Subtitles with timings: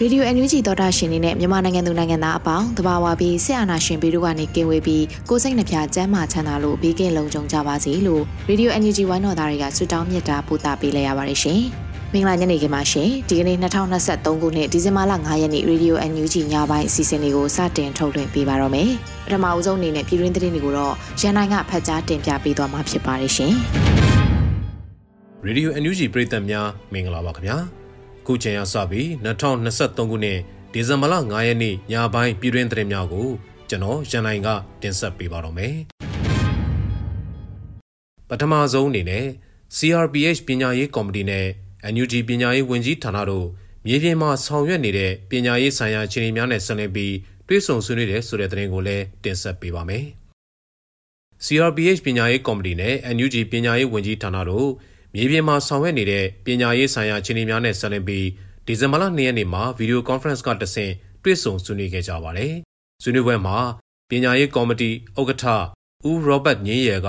[0.00, 11.60] ရေဒီယို NUG သောတာရှင်တွေနဲ့မြန်မာနိုင်ငံသူနိုင်ငံသားအပေါင်းတဘာဝပြီးဆရာနာရှင်ပေတို့ကနေကင်ဝေးပြီးကိုစိတ်နှဖျားစမ်းမချမ်းသာလို့ဘေးကင်းလုံခြုံကြပါစေလို့ရေဒီယို NUG ဝိုင်းတော်သားတွေကဆုတောင်းမြတ်တာပို့သပေးလိုက်ရပါတယ်ရှင်။
[12.12, 18.90] မင်္ဂလာညနေခင်းပါရှင်။ဒီကနေ့2023ခုနှစ်ဒီဇင်ဘာလ9ရက်နေ့ရေဒီယို NUG ညပိုင်းအစီအစဉ်လေးကိုစတင်ထုတ်လွှင့်ပေးပါတော့မယ်။
[19.26, 23.52] ပထမအဦးဆုံးအနေနဲ့ပြည်တွင်းသတင်းတွေကိုတော့ရန်နိုင်ကဖတ်ကြားတင်ပြပေးသွားမှာဖြစ်ပါတယ်ရှင်။
[25.46, 27.58] ရေဒီယို NUG ပရိသတ်များမင်္ဂလာပါခင်ဗျာ။
[28.26, 30.38] ခုချိန်ရစပြီး2023ခုနှစ်
[30.72, 33.28] ဒီဇင်ဘာလ9ရက်နေ့ညပိုင်းပြည်တွင်းသတင်းများကို
[33.68, 34.48] ကျွန်တော်ရန်နိုင်က
[34.82, 35.74] တင်ဆက်ပေးပါတော့မယ်။
[38.28, 39.26] ပထမဆုံးအနေနဲ့
[39.76, 41.46] CRPH ပညာရေးကော်မတီနဲ့
[41.94, 43.46] NUG ပညာရေးဝန်ကြီးဌာနတို့
[43.86, 47.14] မြေပြင်မှာဆောင်ရွက်နေတဲ့ပညာရေးဆိုင်ရာအခြေအနေများနဲ့ဆက်လင်းပြီး
[47.46, 50.04] တွဲဆုံဆွေးနွေးတဲ့ဆိုတဲ့သတင်းကိုလည်းတင်ဆက်ပေးပါမယ်။
[51.44, 54.68] CRPH ပညာရေးကော်မတီနဲ့ NUG ပညာရေးဝန်ကြီးဌာနတို့
[55.18, 58.26] မြေပြင်မှာဆောင်ရွက်နေတဲ့ပညာရေးဆိုင်ရာအခြေအနေများနဲ့ဆက်လင်းပြီး
[58.66, 60.92] ဒီဇင်ဘာလ2ရက်နေ့မှာဗီဒီယိုကွန်ဖရင့်ကတဆင့်
[61.22, 62.52] တွေ့ဆုံဆွေးနွေးခဲ့ကြပါတယ်။
[63.02, 63.56] ဆွေးနွေးပွဲမှာ
[64.10, 64.90] ပညာရေးကော်မတီ
[65.20, 65.44] ဥက္ကဋ္ဌ
[66.08, 67.08] ဦးရောဘတ်ငင်းရယ်က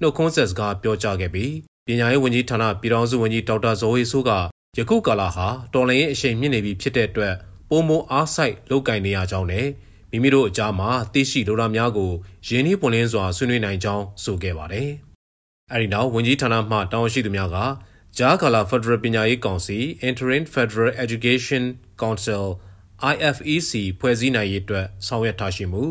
[0.00, 1.52] နှုတ်ခွန်းဆက်စကားပြောကြားခဲ့ပြီး
[1.86, 4.30] ပညာရေးဝန်ကြီးဌာနပြည်ထောင်စုဝန်ကြီးဒေါက်တာဇော်ဝေဆိုးက
[4.78, 7.34] ယခုကာလဟာတော်လှန်ရေးအရှိန်မြင့်နေပြီဖြစ်တဲ့အတွက်
[7.70, 9.66] ပုံမအားဆိုင်လုပ်ကင်နေရကြောင်းနဲ့
[10.10, 12.10] မိမိတို့အကြားမှာသိရှိလိုတာများကို
[12.48, 14.90] ရင်းနှီးပွင့်လင်းစွာဆွေးနွေးနိုင်ကြောင်းဆိုခဲ့ပါတယ်။
[15.72, 17.56] အဲဒီနောက်ဝန်ကြီးဌာနမှတာဝန်ရှိသူများက
[18.18, 19.78] ဂျာကာလာ Federal ပညာရေးကောင်စီ
[20.08, 21.62] Interim Federal Education
[22.02, 22.44] Council
[23.12, 25.82] IFEC ဖွဲ့စည်းနိုင်ရေးအတွက်ဆောင်ရွက်ထားရှိမှု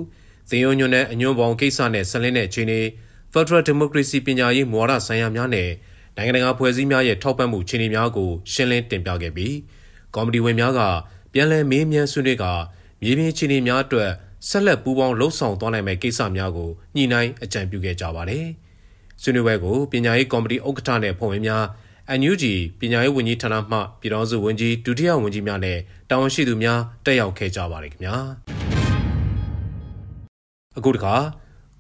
[0.50, 2.80] သင်ယုံညွန်းတဲ့အညွန့်ပေါင်းကိစ္စနဲ့ဆက်လင်းတဲ့အခြေအနေ
[3.34, 5.70] Federal Democracy ပညာရေးမူဝါဒဆိုင်ရာများနဲ့
[6.18, 9.56] နိုင်ငံတကာဖွဲ့စည်းများရဲ့ထောက်ပံ့မှုအခြေအနေများကိုရှင်းလင်းတင်ပြခဲ့ပြီး
[10.16, 10.82] ကော်မတီဝင်များက
[11.34, 12.46] ပြန်လည်မေးမြန်းဆွေးနွေးက
[13.02, 14.12] မြေပြင်အခြေအနေများအတွက်
[14.50, 18.46] ဆက်လက်ပူးပေါင်းလှုပ်ဆောင်သွားနိုင်မယ့်ကိစ္စများကိုညှိနှိုင်းအကြံပြုခဲ့ကြပါတယ်။
[19.22, 21.64] ဆွေးနွေးပွဲကိုပညာရေးကော်မတီဥက္ကဋ္ဌနဲ့ဖွဲ့ဝင်များ
[22.20, 22.44] NUG
[22.80, 25.78] ပညာရေးဝန်ကြီးဌာနမှပြည်ထောင်စုဝန်ကြီးဒုတိယဝန်ကြီးများနဲ့
[26.10, 28.16] တာဝန်ရှိသူများတက်ရောက်ခဲ့ကြပါတယ်ခင်ဗျာ
[30.78, 31.16] အခုတခါ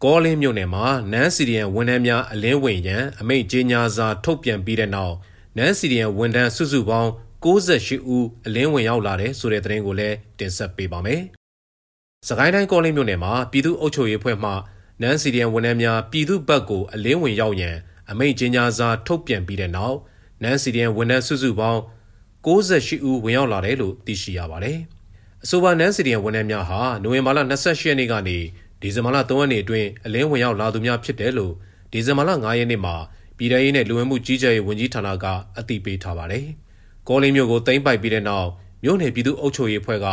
[0.04, 5.16] ကောလင်းမြို့နယ်မှာနန်းစီရီယန်ဝန်ထမ်းများအလင်းဝင်ရန်အမိန့်ကြေညာစာထုတ်ပြန်ပြီးတဲ့နောက်
[5.58, 7.10] နန်းစီရီယန်ဝန်ထမ်းစုစုပေါင်း
[7.44, 11.22] 68ဦးအလင်းဝင်ရောက်လာတဲ့ဆိုတဲ့သတင်းကိုလည်းတင်ဆက်ပေးပါမယ်။
[12.28, 14.52] စကိုင်းတိုင်းကောလင်းမြို့နယ်မှာပြည်သူ့အုပ်ချုပ်ရေးဖွဲ့မှ
[15.02, 17.76] နန်စီရီယန်ဝန်ထမ်းများပြည်သူ့ဘက်ကိုအလင်းဝင်ရောက်ရန်
[18.12, 19.98] အမိန့်ကြေညာစာထုတ်ပြန်ပြီးတဲ့နောက်
[20.44, 21.82] နန်စီရီယန်ဝန်ထမ်းစုစုပေါင်း
[22.46, 24.78] 68ဦးဝင်ရောက်လာတယ်လို့သိရှိရပါတယ်။
[25.44, 28.38] အဆိုပါနန်စီရီယန်ဝန်ထမ်းများဟာနိုဝင်ဘာလ28ရက်နေ့ကနေ
[28.82, 31.54] ဒီဇင်ဘာလ3ရက်နေ့အတွင်းအလင်းဝင်ရောက်လာသူများဖြစ်တယ်လို့
[31.92, 32.96] ဒီဇင်ဘာလ9ရက်နေ့မှာ
[33.38, 35.26] ပြည်ထောင်ရေးနဲ့လူဝင်မှုကြီးကြပ်ရေးဝန်ကြီးဌာနက
[35.58, 36.46] အသိပေးထားပါတယ်။
[37.08, 38.50] ကောလင်းမြို့ကိုသိမ်းပိုက်ပြီးတဲ့နောက်
[38.84, 40.08] မြို့နယ်ပြည်သူ့အုပ်ချုပ်ရေးဖွဲ့က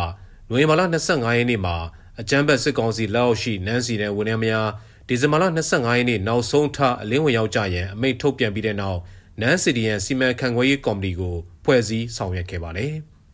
[0.48, 1.76] နိုဝင်ဘာလ25ရက်နေ့မှာ
[2.20, 4.68] အကြမ်းဖက်စစ်ကောင်စီလက်အောက်ရှိနန်းစီနယ်ဝန်ထမ်းများ
[5.08, 8.98] ဒီဇင်ဘာလ25ရက်နေ့နောက်ဆုံးထားအလင်းဝင်ရောက်ကြရန်အမိန့်ထုတ်ပြန်ပြီးတဲ့နောက်
[9.40, 12.92] နန်းစီဒီယန်စီမံခန့်ခွဲရေးကော်မတီကိုဖွဲ့စည်းဆောင်ရွက်ခဲ့ပါတယ်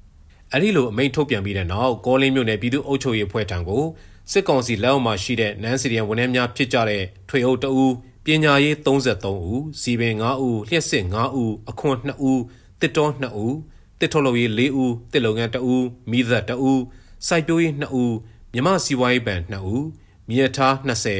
[0.53, 3.85] ။အဲဒီလိုအမိန့်ထုတ်ပြန်ပြီးတဲ့နောက်ကောလင်းမြို့နယ်ပြည်သူ့အုပ်ချုပ်ရေးဖွဲ့ထံကို
[4.33, 12.41] စစ်ကောင်စီလက်အောက်မှာရှိတဲ့နန်းစီဒီယန်ဝန်ထမ်းများဖြစ်ကြတဲ့ထွေအုပ်တအူးပညာရေး33ဦးစီပင်9ဦးလျှက်စစ်9ဦးအခွန်2ဦး
[12.81, 13.57] တစ်တော်2ဦး
[14.01, 16.81] တစ်ထုတ်လုပ်ရေး4ဦးတစ်လုံငန်း2ဦးမိသက်2ဦး
[17.27, 18.15] စိုက်ပျိုးရေး2ဦး
[18.55, 19.85] မြမစီဝိုင်းဘဏ်2ဦး
[20.29, 20.75] မြေထား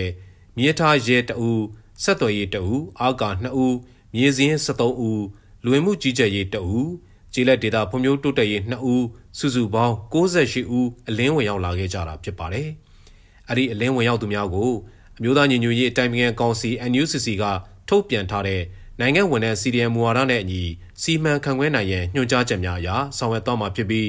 [0.09, 1.63] 20မြေထားရဲ2ဦး
[2.03, 3.77] ဆက်သွယ်ရေး2ဦးအာကာ2ဦး
[4.15, 5.25] မြေစင်း73ဦး
[5.65, 6.91] လူဝင်မှုကြီးကြပ်ရေး2ဦး
[7.33, 9.05] ကျေးလက်ဒေတာဖွံ့ဖြိုးတိုးတက်ရေး2ဦး
[9.39, 12.69] စုစုပေါင်း68ဦးအလင်းဝင်ရောက်လာခဲ့ကြတာဖြစ်ပါတယ်။
[13.49, 14.71] အဲ့ဒီအလင်းဝင်ရောက်သူများကို
[15.19, 17.45] အမျိုးသားညီညွတ်ရေးအတိုင်းအမြံကောင်စီ NUCC က
[17.89, 18.63] ထုတ်ပြန်ထားတဲ့
[19.01, 20.63] နိုင်ငံဝန်ထမ်း CDM မူဝါဒနဲ့အညီ
[21.03, 22.89] စီမံခန့်ခွဲနိုင်ရန်ညွှန်ကြားချက်များအရ
[23.19, 24.07] ဆောင်ရွက်သွားမှာဖြစ်ပြီး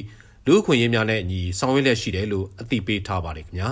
[0.48, 3.72] လူ့အခွင့်အရေးများနဲ့အညီဆောင်ရွက်လက်ရှိတယ်လို့အသိပေးထားပါတယ်ခင်ဗျာ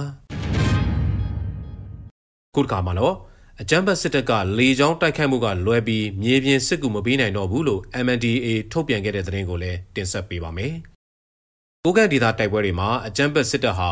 [2.56, 3.16] ခုတစ်ခါမှာတော့
[3.62, 10.74] အကြမ်းဖက်စစ်တပ်ကလေကြောင်းတိုက်ခိုက်မှုကလွဲပြီးမြေပြင်စစ်ကူမပေးနိုင်တော့ဘူးလို့ MNDAA ထုတ်ပြန်ခဲ့တဲ့သတင်းကိုလည်းတင်ဆက်ပေးပါမယ်။
[11.84, 13.90] ကိုကန့်ဒေသတိုက်ပွဲတွေမှာအကြမ်းဖက်စစ်တပ်ဟာ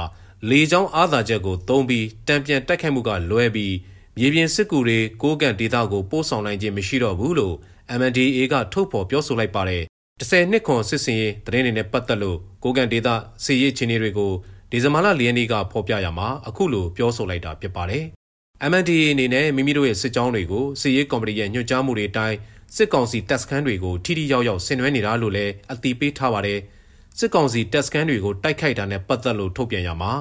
[0.49, 3.73] လေကြောင်းအားသာချက်ကိုသုံးပြီးတံပြန်တိုက်ခိုက်မှုကလွဲပြီး
[4.17, 7.55] မြေပြင်စစ်ကူတွေကိုကန့်ဒေသကိုပို့ဆောင်နိုင်ခြင်းမရှိတော့ဘူးလို့
[7.99, 9.83] MNDAA ကထုတ်ဖော်ပြောဆိုလိုက်ပါတယ်။
[10.29, 13.09] 10နှစ်ခွန်စစ်စင်ရေးသတင်းတွေနဲ့ပတ်သက်လို့ ကိုကန့်ဒေသ
[13.45, 14.31] စစ်ရေးချင်းတွေကို
[14.71, 18.03] ဒီဇင်ဘာလ၄ရက်နေ့ကဖော်ပြရမှာအခုလိုပြောဆိုလိုက်တာဖြစ်ပါတယ်။
[18.71, 22.37] MNDAA အနေနဲ့မိမိတို့ရဲ့စစ်ကြောင်းတွေကိုစစ်ရေးကော်မတီရဲ့ညွှန်ကြားမှုတွေအတိုင်း
[22.75, 26.59] စစ်ကောင်စီတပ်စခန်းတွေကိုထိထိရောက်ရောက်ဆင်နွှဲနေတာလို့လည်းအသိပေးထားပါတယ်။
[27.19, 30.11] စစ်ကောင်စီတပ်စခန်းတွေကိုတိုက်ခိုက်တာနဲ့ပတ်သက်လို့ထုတ်ပြန်ရမှာ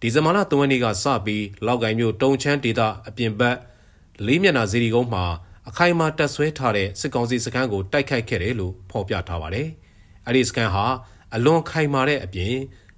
[0.00, 3.56] ဒီဇင်ဘာလ3ရက်နေ့ကစပြီးလောက်ကိုင်မြို့တုံချမ်းဒေသအပြင်ဘက်
[4.26, 5.24] လေးမျက်နှာဇီရီကုန်းမှာ
[5.68, 9.68] အခိုင်အမာတပ်ဆွဲထားတဲ့စစ်ကောင်စီစခန်းကိုတိုက်ခိုက်ခဲ့တယ်လို့ဖော်ပြထားပါတယ်။
[10.26, 10.84] အဲဒီစခန်းဟာ
[11.36, 12.54] အလွန်ခိုင်မာတဲ့အပြင်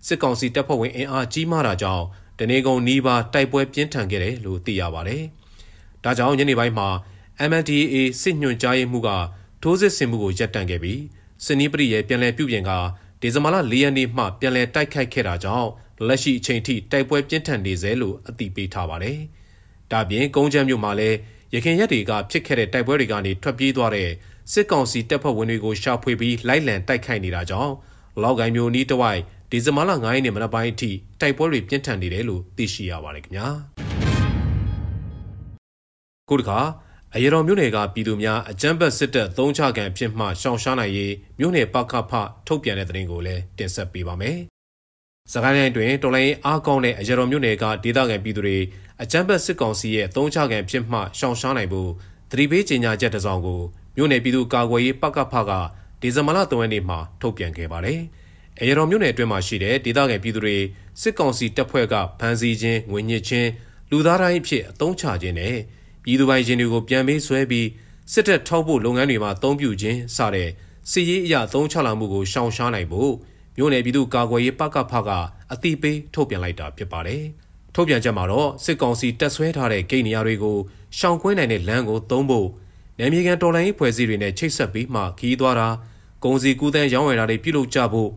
[0.07, 2.05] စစ်ကောင်စီတပ်ဖွဲ့ဝင်အင်အားကြီးမားတာကြောင့်
[2.39, 5.23] တနေကုန်နီးပါးတိုက်ပွဲပြင်းထန်ခဲ့တယ်လို့သိရပါတယ်။
[6.05, 6.89] ဒါကြောင့်ညနေပိုင်းမှာ
[7.51, 9.09] MNDAA စစ်ညွှန်ကြားရေးမှူးက
[9.63, 11.01] ထိုးစစ်ဆင်မှုကိုရပ်တန့်ခဲ့ပြီး
[11.45, 12.71] စနီးပရိရဲ့ပြန်လည်ပြုပြင်က
[13.21, 15.69] ဒီဇင်ဘာလ၄ရက်နေ့မှပြန်လည်တိုက်ခိုက်ခဲ့တာကြောင့်
[16.07, 19.19] လက်ရှိအချိန်ထိတိုက်ပွဲပြင်းထန်နေစေလို့အသိပေးထားပါတယ်။
[19.93, 21.17] ဒါပြင်ကုန်းချမ်းမြို့မှာလည်း
[21.55, 24.11] ရခိုင်ရက်တွေကဖြစ်ခဲ့တဲ့တိုက်ပွဲတွေကနေထွက်ပြေးသွားတဲ့
[24.53, 27.75] စစ်ကောင်စီတပ်ဖွဲ့ဝင်တွေကိုရှာဖွေပြီးလိုက်လံတိုက်ခိုက်နေတာကြောင့်
[28.23, 29.21] လောက်ကိုင်မျိုးနီးတဝိုက်
[29.51, 33.49] ဒီဇင်ဘာလ9ရက်နေ့မနက်ပိုင်းအထိတိုက်ပွဲတွေပြင်းထန်နေတယ်လို့သိရှိရပါတယ်ခင်ဗျာ
[36.29, 36.59] ခုတခါ
[37.15, 42.13] အရတော်မြို့နယ်ကပြည်သူများအကြမ်းဖက်စစ်တပ်သုံးချခံအဖြစ်မှရှောင်ရှားနိုင်ရေးမြို့နယ်ပကဖ
[42.47, 44.39] ထုတ်ပြန်တဲ့သတင်းကိုလည်းတင်ဆက်ပေးပါမယ်။
[45.33, 48.59] စကိုင်းတိုင်းတွင်တော်လိုင်းအားကောင်းတဲ့အရတော်မြို့နယ်ကဒေသခံပြည်သူတွေ
[49.03, 51.91] အကြမ်းဖက်စစ်ကောင်စီရဲ့သုံးချခံဖြစ်မှရှောင်ရှားနိုင်ဖို့
[52.31, 53.61] သတိပေးကြေညာချက်တစ်စောင်ကို
[53.97, 55.53] မြို့နယ်ပြည်သူကာကွယ်ရေးပကဖက
[56.01, 58.01] ဒီဇင်ဘာလ3ရက်နေ့မှာထုတ်ပြန်ခဲ့ပါတယ်။
[58.61, 60.57] အရတော်မြို့နယ်အတွင်းမှာရှိတဲ့ဒေသခံပြည်သူတွေ
[61.01, 63.49] စစ်ကောင်စီတပ်ဖွဲ့ကဖမ်းဆီးခြင်းငွေညှစ်ခြင်း
[63.91, 65.57] လူသားတိုင်းအဖြစ်အသုံးချခြင်းနဲ့
[66.05, 67.67] ပြည်သူပိုင်ရှင်တွေကိုပြန်ပေးဆွဲပြီး
[68.13, 70.49] စစ်တပ်ထောက်ဖို့လုပ်ငန်းတွေမှာအသုံးပြုခြင်းစတဲ့
[70.91, 73.13] စစ်ရေးအရာသုံးချလာမှုကိုရှောင်ရှားနိုင်ဖို့
[73.57, 75.11] မြို့နယ်ပြည်သူကာကွယ်ရေးပကဖက
[75.53, 77.23] အတိပေးထုတ်ပြန်လိုက်တာဖြစ်ပါတယ်။
[77.75, 80.57] ထုတ်ပြန်ချက်မှာတော့စစ်ကောင်စီတပ်ဆွဲထားတဲ့ဂိတ်နေရာတွေကို
[80.99, 82.49] ရှောင်ကွင်းနိုင်တဲ့လမ်းကိုသုံးဖို့
[82.99, 85.69] နယ်မြေကန်တော်လိုင်းဖွဲ့စည်းတွေနဲ့ချိတ်ဆက်ပြီးမှခီးသွားတာ
[86.25, 88.11] ကုန်စည်ကူးသန်းရောင်းဝယ်တာတွေပြုလုပ်ကြဖို့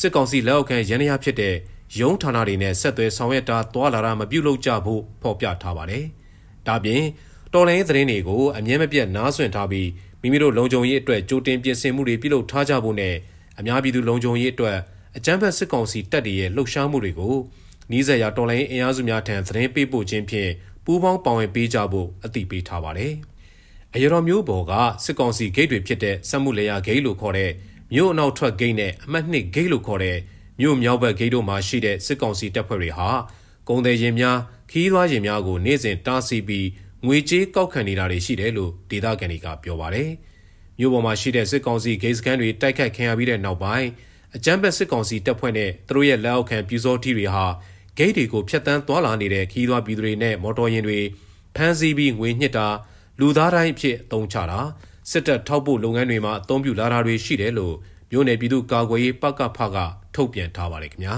[0.00, 1.54] စစ်ကောင်စီလက်အောက်ခံရန်ရဖြစ်တဲ့
[2.00, 6.04] ရုံးဌာနတွေနဲ့ဆက်သွယ်ဆောင်ရွက်တာတွာလာတာမပြုလုပ်ကြဖို့ဖော်ပြထားပါတယ်။
[6.66, 7.02] ဒါပြင်
[7.54, 9.88] တော်လိုင်းသတင်းတွေကိုအမြဲမပြတ်နားဆွင့်ထားပြီး
[10.20, 13.14] မိမိတို့လုံခြုံရေးအတွက်ကြိုတင်ပြင်ဆင်မှုတွေပြုလုပ်ထားကြဖို့နဲ့
[13.58, 14.78] အများပြည်သူလုံခြုံရေးအတွက်
[15.16, 17.34] အကြမ်းဖက်စစ်ကောင်စီတပ်တွေရဲ့လှုပ်ရှားမှုတွေကို
[17.90, 20.50] နီးစပ်ရာတော်လိုင်းအင်အားစုများထံသတင်းပေးပို့ခြင်းဖြင့်
[20.84, 23.14] ပူးပေါင်းပါဝင်ပေးကြဖို့အသိပေးထားပါတယ်။
[23.96, 24.72] အရတော်မျိုးပေါ်က
[25.04, 27.50] စစ်ကောင်စီဂိတ်တွေဖြစ်တဲ့စက်မှုလေယာဂိတ်လို့ခေါ်တဲ့
[27.94, 30.18] မြို့အနောက်ထွက်ဂိတ်နဲ့အမှတ်2ဂိတ်လို့ခေါ်တဲ့
[30.60, 33.08] မြို့မြောက်ဘက်ဂိတ်တို့မှာရှိတဲ့စစ်ကောင်စီတပ်ဖွဲ့တွေဟာ
[33.68, 34.38] ကုန်သည်ရင်များ
[34.70, 36.66] ခီးသွားရင်များကိုနေ့စဉ်တားဆီးပြီး
[37.06, 40.10] ငွေကြေးကောက်ခံနေတာတွေရှိတယ်လို့ဒေသခံတွေကပြောပါတယ်။
[40.78, 43.88] မြို့ပေါ်မှာရှိတဲ့စစ်ကောင်စီဂိတ်စခန်းတွေတိုက်ခိုက်ခံရပြီးတဲ့နောက်ပိုင်း
[44.36, 47.44] အကြမ်းဖက်စစ်ကောင်စီတပ်ဖွဲ့နဲ့သူတို့ရဲ့လက်အောက်ခံပြူစောထီတွေဟာ
[47.98, 51.00] ဂိတ်တွေကိုဖျက်ဆီးသွားလာနေတဲ့ခီးသွွားပြည်သူတွေနဲ့မော်တော်ယာဉ်တွေ
[51.56, 52.68] ဖမ်းဆီးပြီးငွေညှစ်တာ
[53.20, 54.60] လူသားတိုင်းအဖြစ်အသုံးချတာ
[55.10, 57.74] စစ်တပ်ထောက်ပို့လုပ်ငန်းတွေမှာအသုံးပြုလာတာတွေရှိတယ်လို့
[58.10, 59.76] မြို့နယ်ပြည်သူ့ကာကွယ်ရေးပကဖက
[60.14, 61.16] ထုတ်ပြန်ထားပါတယ်ခင်ဗျာ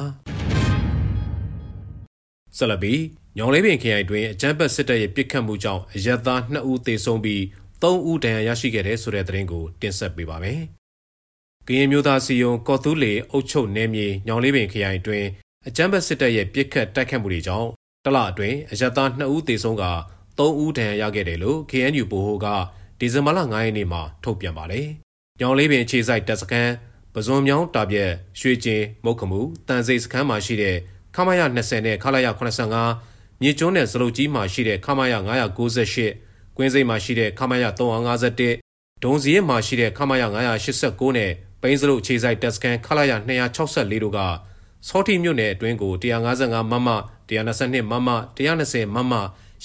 [2.56, 2.94] ဆလဘီ
[3.36, 7.40] ညောင်လေးပင်ခရိုင်တွင်အကြမ်းဖက်စစ်တပ်ရဲ့ပစ်ခတ်မှုကြောင့်အရက်သား2ဦးသေဆုံးပြီး
[7.82, 10.60] 3ဦးဒဏ်ရာရရှိခဲ့တဲ့ဆိုတဲ့သတင်းကိုတင်ဆက်ပေးပါမယ်။
[11.66, 15.24] ကရင်မျိုးသားစီယုံကော်တူးလေအုပ်ချုပ်နယ်မြေညောင်လေးပင်ခရိုင်တွင်
[15.66, 17.68] အကြမ်းဖက်စစ်တပ်ရဲ့ပစ်ခတ်တိုက်ခတ်မှုတွေကြောင့်
[18.04, 19.84] တလအတွင်းအရက်သား2ဦးသေဆုံးက
[20.38, 22.46] 3ဦးဒဏ်ရာရခဲ့တယ်လို့ KNU ဗဟိုက
[22.98, 24.86] ဒီဇင်ဘာလ9ရက်နေ့မှာထုတ်ပြန်ပါတယ်။
[25.40, 26.72] ညောင်လေးပင်ခြေဆိုင်တပ်စခန်း
[27.14, 28.10] ပဇွန်မြောင်းတာပြက်
[28.40, 30.76] ရွှေကျင်မုတ်ခမှုတန်စိတ်စခန်းမှာရှိတဲ့
[31.14, 32.28] ခမရ20နဲ့ခလာရ
[32.80, 35.14] 85မြေကျွန်းနဲ့စလုတ်ကြီးမှာရှိတဲ့ခမရ
[35.80, 40.22] 998ကွင်းစိတ်မှာရှိတဲ့ခမရ351ဒုံစည်းမှာရှိတဲ့ခမရ
[40.70, 41.30] 989နဲ့
[41.62, 43.12] ပိန်းစလုတ်ခြေဆိုင်တပ်စခန်းခလာရ
[43.56, 44.20] 264တို့က
[44.88, 46.88] စောတိမြို့နယ်အတွင်းကို155မမ
[47.28, 49.12] 122မမ120မမ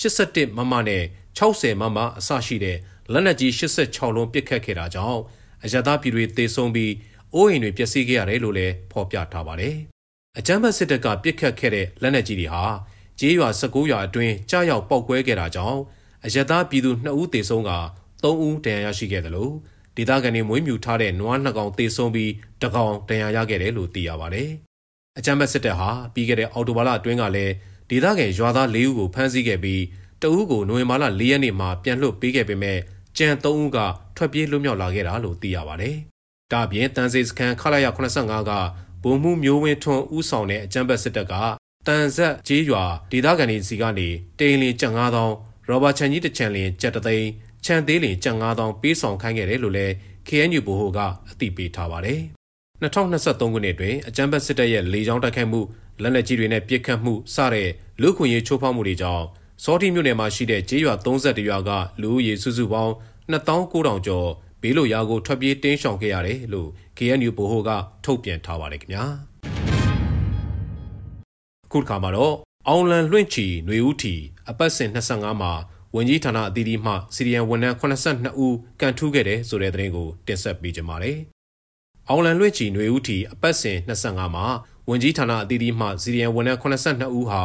[0.02, 1.04] 81မမနဲ့
[1.38, 2.78] 60မမအစရှိတဲ့
[3.12, 5.22] လက်နက်ကြီး86လုံးပစ်ခတ်ခဲ့တာကြောင့်
[5.64, 6.94] အရသာပြည်တွေသေဆုံးပြီး
[7.34, 9.76] အိုးအိမ်တွေပျက်စီးခဲ့ရတယ်လို့လည်းဖော်ပြထားပါတယ်။
[10.38, 12.64] အကြမ်းဖက်စစ်တပ်ကပစ်ခတ်ခဲ့တဲ့လက်နက်ကြီးတွေဟာ
[13.20, 15.80] ကျေးရွာ19ရွာအတွင်းကြားရောက်ပောက်ကွဲခဲ့တာကြောင့်
[16.26, 17.72] အရသာပြည်သူ2ဦးသေဆုံးက
[18.24, 19.54] 3ဦးဒဏ်ရာရရှိခဲ့တယ်လို့
[19.96, 24.50] ဒေသခံတွေမွေးမြူထားတဲ့နွားနှစ်ကောင်သေဆုံးပြီးတကောင်ဒဏ်ရာရခဲ့တယ်လို့သိရပါတယ်။
[25.18, 27.54] အကြမ်းဖက်စစ်တပ်ဟာပြီးခဲ့တဲ့အော်တိုဘာလအတွင်းကလည်း
[27.90, 29.84] ဒေသခံရွာသား၄ဦးကိုဖမ်းဆီးခဲ့ပြီး
[30.22, 32.78] တဦးကိုနိုဝင်ဘာလ၄ရက်နေ့မှာပြန်လွှတ်ပေးခဲ့ပေမဲ့
[33.18, 33.78] ကြံ၃ဦးက
[34.16, 35.96] ထွက်ပြေးလွတ်မြောက်လာခဲ့တာလို့သိရပါတယ်။
[36.52, 38.52] ဒါပြင်တန်စေစခန်းခလာရ85က
[39.04, 41.34] ဗိုလ်မှူးမျိုးဝင်းထွန်းဦးဆောင်တဲ့အကြမ်းဖက်စစ်တပ်က
[41.88, 47.28] တန်ဆက်ကျေးရွာဒေသခံတွေစီကနေတိန်လီကြံ9000ရောဘာချန်ကြီးတချန်လင်ကြက်တသိန်း
[47.66, 49.94] ချန်သေးလင်ကြက်9000ပေးဆောင်ခိုင်းခဲ့တယ်လို့လည်း
[50.28, 52.22] KNU ဗဟိုကအသိပေးထားပါတယ်။
[52.82, 55.62] 2023ခုနှစ်တွင်အကြမ်းဖက်စစ်တပ်ရဲ့လေကြောင်းတိုက်ခိုက်မှု
[56.02, 57.70] လက်နက်ကြီးတွေနဲ့ပစ်ခတ်မှုစတဲ့
[58.02, 59.26] လူခွင့်ရေးချိုးဖောက်မှုတွေကြောင့်
[59.64, 62.94] စောတိမြို့နယ်မှာရှိတဲ့ကျေးရွာ32ရွာကလူဦးရေစုစုပေါင်း
[63.32, 64.28] 2900ကျော်
[64.62, 67.70] ဘေးလိုရာကိုထွက်ပြေးတင်းရှောင်ခဲ့ရတယ်လို့ KNU ဗဟိုက
[68.06, 69.06] ထုတ်ပြန်ထားပါတယ်ခင်ဗျာ
[71.66, 72.36] အခုတစ်ခါမှာတော့
[72.68, 74.14] အောင်လန်လွင့်ချီຫນွေဦးထီ
[74.50, 75.52] အပတ်စဉ်25မှာ
[75.96, 81.20] ဝန်ကြီးဌာနအသီးသီးမှစီရီယံဝန်ထမ်း82ဦးကန်ထူးခဲ့တဲ့ဆိုတဲ့သတင်းကိုတင်ဆက်ပေးကြပါမယ်။
[82.13, 84.47] အောင်လန်လွင့်ချီຫນွေဦးထီအပတ်စဉ်25မှာ
[84.89, 87.43] ဝန်ကြီးဌာနအသီးသီးမှစီရီယံဝန်ထမ်း82ဦးဟာ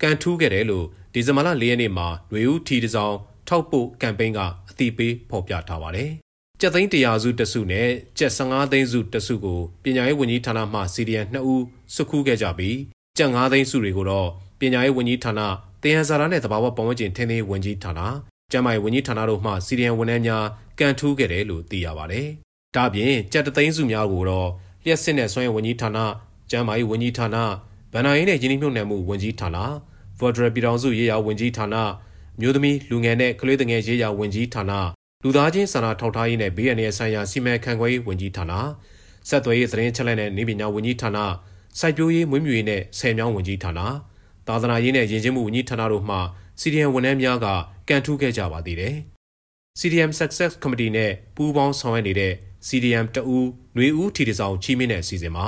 [0.00, 3.16] ကန်ထူးခဲ့တယ်လို့ဒီဇင်ဘာလ4ရက်နေ့မှာຫນွေဦးထီတစောင်း
[3.48, 6.10] ထောက်ပို့ကမ်ပိန်းကအသိပေးဖော်ပြထားပါတယ်။
[6.60, 7.88] ကျပ်သိန်း100စုတစုနဲ့
[8.18, 11.62] ကျပ်15သိန်းစုတစုကိုပညာရေးဝန်ကြီးဌာနမှစီရီယံ2ဦး
[11.94, 12.78] စုခုခဲ့ကြပြီး
[13.18, 14.28] ကျပ်5သိန်းစုတွေကိုတော့
[14.60, 15.40] ပညာရေးဝန်ကြီးဌာန
[15.82, 18.00] တင်ဟန်စာရာနဲ့တဘာဝပတ်ဝန်းကျင်ထင်းသေးဝန်ကြီးဌာန
[18.52, 20.44] ကျန်းမာရေးဝန်ကြီးဌာနတို့မှစီရီယံဝန်ထမ်းများ
[20.78, 22.28] ကန်ထူးခဲ့တယ်လို့သိရပါတယ်။
[22.75, 24.49] ဒါ့အပြင်ကြက်တသိန်းစုများကိုတော့
[24.83, 25.99] လျှက်စစ်နဲ့ဆွမ်းရဝန်ကြီးဌာန
[26.49, 27.37] ကျန်းမာရေးဝန်ကြီးဌာန
[27.91, 29.57] ဗန်နာရေးနဲ့ရင်းနှီးမြှုပ်နှံမှုဝန်ကြီးဌာန
[30.17, 31.75] ဖော်ဒရယ်ပြည်ထောင်စုရေးရာဝန်ကြီးဌာန
[32.39, 34.71] မျိုးသမီးလူငယ်နဲ့ကလေးငယ်ရေးရာဝန်ကြီးဌာန
[35.23, 38.53] လူသားချင်းစာနာထောက်ထားရေးနဲ့ဘေးအန္တရာယ်ဆိုင်ရာစီမံခန့်ခွဲရေးဝန်ကြီးဌာန
[39.29, 41.17] ဆက်သွယ်ရေးသတင်းချက်လက်နဲ့နေပညာဝန်ကြီးဌာန
[41.79, 43.79] စိုက်ပျိုးရေးမွေးမြူရေးနဲ့ဆယ်မြောင်းဝန်ကြီးဌာန
[44.47, 46.17] သာသနာရေးနဲ့ယဉ်ကျေးမှုဝန်ကြီးဌာနတို့မှ
[46.61, 47.47] CDM ဝန်ထမ်းများက
[47.89, 48.95] ကန်ထူးခဲ့ကြပါသေးတယ်။
[49.79, 52.33] CDM Success Committee နဲ့ပူးပေါင်းဆောင်ရွက်နေတဲ့
[52.68, 55.46] CDM တအူးຫນွေဦးထီတဆောင်ချီးမြှင့်တဲ့အစီအစဉ်မှာ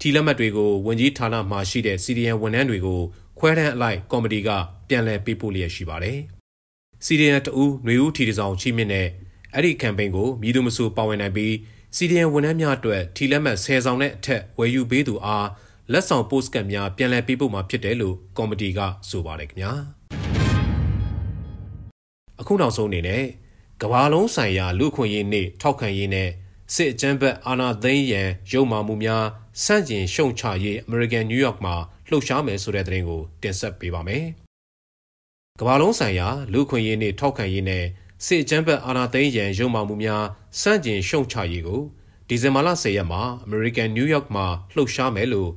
[0.00, 3.00] ထီလက်မှတ်တွေကိုဝန်ကြီးဌာနမှရှိတဲ့ CDM ဝန်ထမ်းတွေကို
[3.38, 4.48] ခွဲတန်းအလိုက်ကော်မတီက
[4.88, 6.18] ပြန်လည်ပေးပို့လျက်ရှိပါတယ်။
[7.06, 9.08] CDM တအူးຫນွေဦးထီတဆောင်ချီးမြှင့်တဲ့
[9.54, 11.52] အဲ့ဒီကမ်ပိန်းကိုမြည်သူမဆိုပါဝင်နိုင်ပြီး
[11.96, 15.46] CDM ဝန်ထမ်းများအတွက်ထီလက်မှတ်10ဆောင်နဲ့အထက်ဝယ်ယူပေးသူအား
[15.92, 19.72] လက်ဆောင်ပို့စကတ်များပြန်လည်ပေးပို့မှာဖြစ်တယ်လို့ကော်မတီကဆိုပါတယ်ခင်ဗျာ
[22.40, 23.24] အခုနောက်ဆုံးအနေနဲ့
[23.82, 26.28] ကဘာလုံးဆိုင်ရာလူခွင့်ရေးနေ့ထောက်ခံရေးနဲ့
[26.73, 29.25] စစ်အကြမ်းဖက်အာဏာသိမ်းရန်ရုံမှမှုများ
[29.63, 31.75] စန့်ကျင်ရှုံချရေးအမေရိကန်နယူးယောက်မှာ
[32.09, 34.25] လှုပ်ရှားမယ်ဆိုတဲ့သတင်းကိုတင်ဆက်ပေးပါမယ်
[35.59, 37.85] ကဘာလုံးဆိုင်ရာလူခွင့်ရေးနေ့ထောက်ခံရေးနဲ့
[38.25, 40.25] စစ်အကြမ်းဖက်အာဏာသိမ်းရန်ရုံမှမှုများ
[40.61, 41.81] စန့်ကျင်ရှုံချရေးကို
[42.27, 44.45] ဒီဇင်ဘာလ10ရက်မှာအမေရိကန်နယူးယောက်မှာ
[44.75, 45.49] လှုပ်ရှားမယ်လို့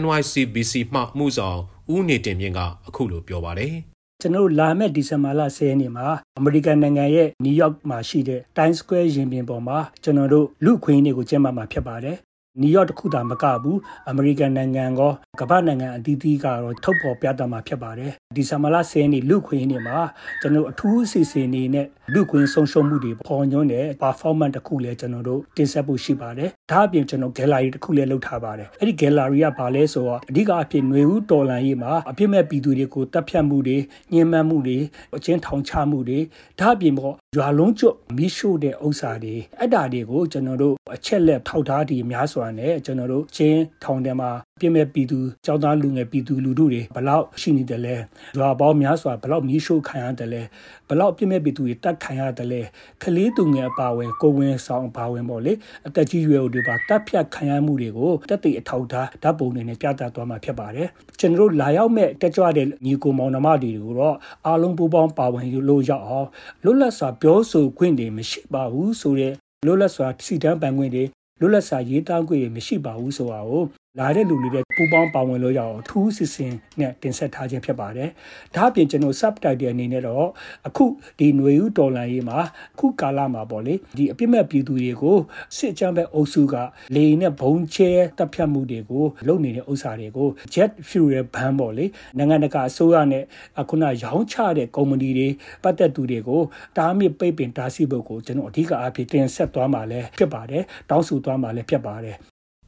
[0.00, 1.58] NYCBC မှမှုဆောင်
[1.94, 3.74] ဦးနေတင်မြင့်ကအခုလိုပြောပါတယ်
[4.20, 6.06] ကျွန်တော်လာမယ့်ဒီဇင်ဘာလ10ရက်နေ့မှာ
[6.38, 12.16] အမေရိကန်နိုင်ငံရဲ့နယူးယောက်မှာရှိတဲ့ Times Square ရင်ပြင်ပေါ်မှာကျွန်တော်တို့လူခွင့်ရေးကိုကျင်းပမှာဖြစ်ပါတယ်
[12.62, 13.78] နယူးယောက်တခုသာမကဘူး
[14.10, 19.98] အမေရိကန်နိုင်ငံကောကမ္ဘာနိုင်ငံအသီးသီးကတော့ထုတ်ဖော်ပြသမှာဖြစ်ပါတယ်ဒီဇင်ဘာလ10ရက်နေ့လူခွင့်ရေးနေ့မှာ
[20.40, 33.76] ကျွန်တော်အထူးအစီအစဉ်နေနဲ့လူခွင့်ဆုံးရှုံးမှုတွေပေါ်ညွှန်းတဲ့ performance တစ်ခုလည်းကျွန်တော်တို့တင်ဆက်ဖို့ရှိပါတယ်ဒါအပြင်ကျွန်တော် gallery တစ်ခုလည်းလုပ်ထားပါတယ်အဲ့ဒီ gallery ကဘာလဲဆိုတော့အဓိကအဖြစ်ຫນွေဦးတော်လန်ရေးမှာအဖြစ်မဲ့ပြည်သူတွေကိုတပ်ဖြတ်မှုတွေ
[34.12, 34.78] ညှဉ်းပန်းမှုတွေ
[35.16, 36.18] အချင်းထောင်ချမှုတွေ
[36.60, 47.96] ဒါအပြင်ပေါ့ရွာလုံးကျွတ်မိရှို့တဲ့ဥစ္စာတွေအဲ့ဒါတွေကိုကျွန်တော်တို့အချက်လက်ထောက်ထားတွေများစွာနဲ့ကျွန်တော်တို့ချင်းထောင်ထဲမှာပြည့်မဲ့ပြည်သူကျောင်းသားလူငယ်ပြည်သူလူထုတွေဘလောက်ရှိနေတယ်လဲ
[48.38, 50.42] ရွာပေါင်းများစွာဘလောက်မိရှို့ခံရတယ်လဲ
[50.88, 52.60] ဘလောက်ပြည့်မဲ့ပြည်သူတွေတတ်ခံရတယ်လဲ
[53.02, 55.52] ကလေးသူငယ်အပါဝင်ကိုဝင်ဆောင်အပါဝင်ပေါ့လေ
[55.86, 60.88] အသက်ကြီးရွယ်တွေပါတပ်ဖြတ်ခံရမှုတွေကိုတက်တည်အထောက်ထားဓာတ်ပုံတွေနဲ့ပြသသွားမှာဖြစ်ပါတယ်
[61.20, 66.28] ကျွန်တော်တို့လာရောက်မဲ့တက်ကြွတဲ့ညီကိုမောင်နှမတွေကိုတော့အားလုံးပူးပေါင်းပါဝင်လို့ရောက်အောင်
[66.64, 69.32] လွတ်လပ်စွာပြောဆိုခွင့်တွေမရှိပါဘူးဆိုတဲ့
[69.66, 71.04] လွတ်လပ်စွာစီတန်းပန်ခွင့်တွေ
[71.44, 73.64] လွတ်လပ်စွာရေးသားခွင့်တွေမရှိပါဘူးဆိုတာကို
[74.00, 78.08] လာတဲ့လူတွေနဲ့ပူပေါင်းပါဝင်လို့ရအောင်အထူးစစ်စင်နဲ့တင်ဆက်ထားခြင်းဖြစ်ပါတယ်။
[78.54, 80.26] ဒါ့အပြင်ကျွန်တော် subtitle အနေနဲ့တော့
[80.66, 80.84] အခု
[81.18, 82.38] ဒီຫນွေဦးတော်လန်ရေးမှာ
[82.74, 85.18] အခုကာလမှာပေါ့လေဒီအပြစ်မဲ့ပြည်သူတွေကို
[85.56, 86.54] စစ်အကြမ်းဖက်အုပ်စုက
[86.94, 91.84] လေနဲ့ဘုံချဲတပ်ဖြတ်မှုတွေကိုလုပ်နေတဲ့ဥစ္စာတွေကို jet fuel ban ပေါ့လေ
[92.18, 93.24] နိုင်ငံတကာအစိုးရနဲ့
[93.60, 95.28] အခုနရောင်းချတဲ့ကုမ္ပဏီတွေ
[95.62, 96.42] ပတ်သက်သူတွေကို
[96.78, 102.18] တားမြစ်ပိတ်ပင်တားဆီးဖို့ကိုကျွန်တော်အဓိကအဖြစ်တင်ဆက်သွားမှာလဲဖြစ်ပါတယ်တောင်းဆိုသွားမှာလဲဖြစ်ပါတယ်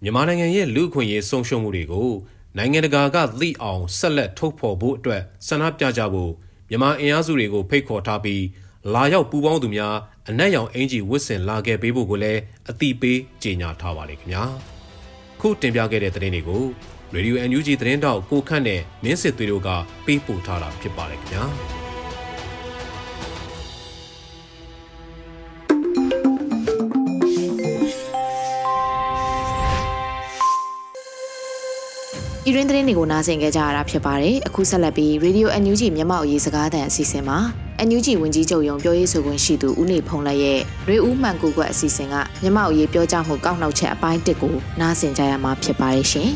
[0.03, 2.11] မြန်မာနိုင်ငံရဲ့လူ့အခွင့်အရေးဆုံးရှုံးမှုတွေကို
[2.57, 6.33] နိုင်ငံတကာကသိအောင်ဆက်လက်ထုတ်ဖော်ဖို့အတွက်ဆန္ဒပြကြဖို့
[6.71, 8.43] မြန်မာအင်အားစုတွေကိုဖိတ်ခေါ်ထားပြီး
[8.95, 9.97] လာရောက်ပူးပေါင်းသူများ
[10.29, 14.45] အနက်ရောင်အင်ဂျီဝစ်ဆင်လာခဲ့ပေးဖို့ကိုလည်းအတိပေးကြေညာထားပါလေခင်ဗျာ
[15.41, 16.65] ခုတင်ပြခဲ့တဲ့သတင်းတွေကို
[17.15, 19.69] Radio NUG သတင်းတောက်ကိုခန့်နဲ့မင်းစစ်သွေးတို့က
[20.07, 21.86] ပေးပို့ထားတာဖြစ်ပါတယ်ခင်ဗျာ
[32.48, 37.38] ဤရင်းသတင်းတွေကိုနားဆင်ကြကြရတာဖြစ်ပါတယ်အခုဆက်လက်ပြီး Radio NUG မြန်မာအရေးစကားသံအစီအစဉ်မှာ
[37.88, 46.30] NUG ဝန်ကြီးချုပ်ရုံပြောရေးဆိုခွင့်ရှိသူဦးနေဖုံးလက်ရဲ့ရေဦးမှန်ကူကွက်အစီအစဉ်ကမြန်မာအရေးပြောကြားမှုကောက်နှောက်ချက်အပိုင်းတစ်ကိုနားဆင်ကြရမှာဖြစ်ပါတယ်ရှင်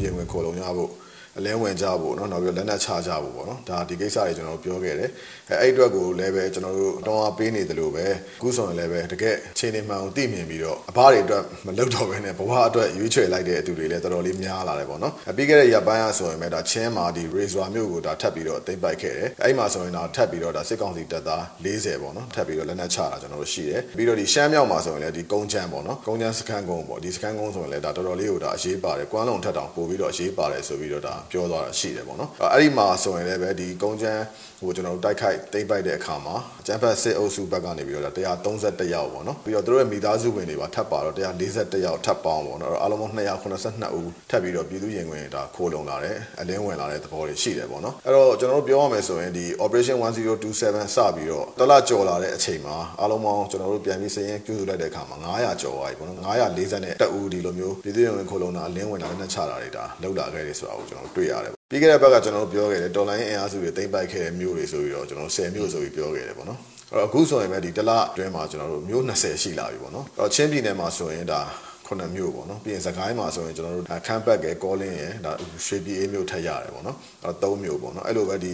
[0.00, 0.90] ရေဝင်ခေါ်လုံရဖို့
[1.38, 5.10] အလင်းဝင်ကြဖို့เนาะနောက်ပြီးလက်နက်ချကြဖို့ပေါ့နော်ဒါဒီကိစ္စတွေကျွန်တော်တို့ပြောခဲ့တယ်
[5.51, 8.05] အဲအဲ့အတွက်ကိုလည်းပဲကျွန်တော်တို့တောင်းအားပေးနေတယ်လို့ပဲ
[8.39, 34.23] အခုဆိုရင်လည်းပဲတကယ်ခြေနေမှန်အောင်သိမြင်ပြီးတော့အဘတွေအတွက်မလုပ်တော့ဘဲနဲ့ဘဝအတွက်ရွေးချယ်လိုက်တဲ့အတူတွေလည်းတော်တော်လေးများလာတယ်ပေါ့နော်ပြီးခဲ့တဲ့ရက်ပိုင်းအဆိုရင်ပဲဒါချင်းမာဒီ Razor မျိုးကိုဒါထပ်ပြီးတော့သိမ့်ပိုက်ခဲ့တယ်အဲ့မှာဆိုရင်တော့ထပ်ပြီးတော့ဒါစစ်ကောင်စီတပ်သား40ပေါ့နော်ထပ်ပြီးတော့လက်နက်ချတာကျွန်တော်တို့ရှိတယ်ပြီးတော့ဒီရှမ်းမြောက်မှာဆိုရင်လည်းဒီကုန်းချမ်းပေါ့နော်ကုန်းချမ်းစခန်းကုန်းပေါ့ဒီစခန်းကုန်းဆိုရင်လည်းဒါတော်တော်လေးကိုဒါအရေးပါတယ်ကွမ်းလုံးထက်တောင်ပို့ပြီးတော့အရေးပါတယ်ဆိုပြီးတော့ဒါပြောသွားတာရှိတယ်ပေါ့နော်အဲ့ဒီမှာဆိုရင်လည်းပဲဒီကုန်းချမ်း
[34.59, 66.59] ဟိုကျွန်တော်တို့တိုက်ခိုက်တိမ့်ပိုက်တဲ့အခါမှာကျန်းဖတ်စစ်အုပ်စုဘက်ကနေပြီးတော့131ယောက်ပေါ့နော်ပြီးတော့သူတို့ရဲ့မိသားစုဝင်တွေပါထပ်ပါတော့141ယောက်ထပ်ပေါင်းပေါ့နော်အားလုံးပေါင်း282ဦးထပ်ပြီးတော့ပြည်သူရင်ဝင်ဒါခိုးလုံလာတယ်အလင်းဝင်လာတဲ့သဘောတွေရှိတယ်ပေါ့နော်အဲ့တော့ကျွန်တော်တို့ပြောရမယ်ဆိုရင်ဒီ operation 1027စပြီးတော့တလကြော်လာတဲ့အချိန်မှာအားလုံးပေါင်းကျွန်တော်တို့ပြန်ပြီးစရင်ပြုစုလိုက်တဲ့အခါမှာ900ကျော်သွားပြီပေါ့နော်940နဲ့တက်ဦးဒီလိုမျိုးပြည်သူရင်ဝင်ခိုးလုံတာအလင်းဝင်လာတဲ့နဲ့ချတာတွေဒါလောက်လာခဲ့တယ်ဆိုတာကိုကျွန်တော်တို့တွေ့ရတယ် ပြီးခဲ့တဲ့ဘက်ကကျွန်တော်တို့ပြောခဲ့တယ်တော်လိုင်းအင်အားစုတွေတိမ့်ပိုက်ခဲ့တဲ့မျိုးတွေဆိုပြီးတော့ကျွန်တော်10မျိုးဆိုပြီးပြောခဲ့တယ်ပေါ့နော်
[66.91, 71.41] အဲ့တော့အခုဆိုရင်ပဲဒီတလအတွင်းမှာကျွန်တော်တို့မျိုး20ရှိလာပြီပေါ့နော်အဲ့တော့ချင်းပြည်နယ်မှာဆိုရင်ဒါ
[71.85, 75.31] ခုနှစ်မျိုးပေါ့နော်ပြီးရင်စကိုင်းမှာဆိုရင်ကျွန်တော်တို့ခမ်းပတ်ကဲကောလင်းရယ်ဒါ
[75.65, 78.53] ရွှေပြည်အေးမျိုးထက်ရတယ်ပေါ့နော်အဲသုံးမျိုးပေါ့နော်အဲ့လိုပဲဒီ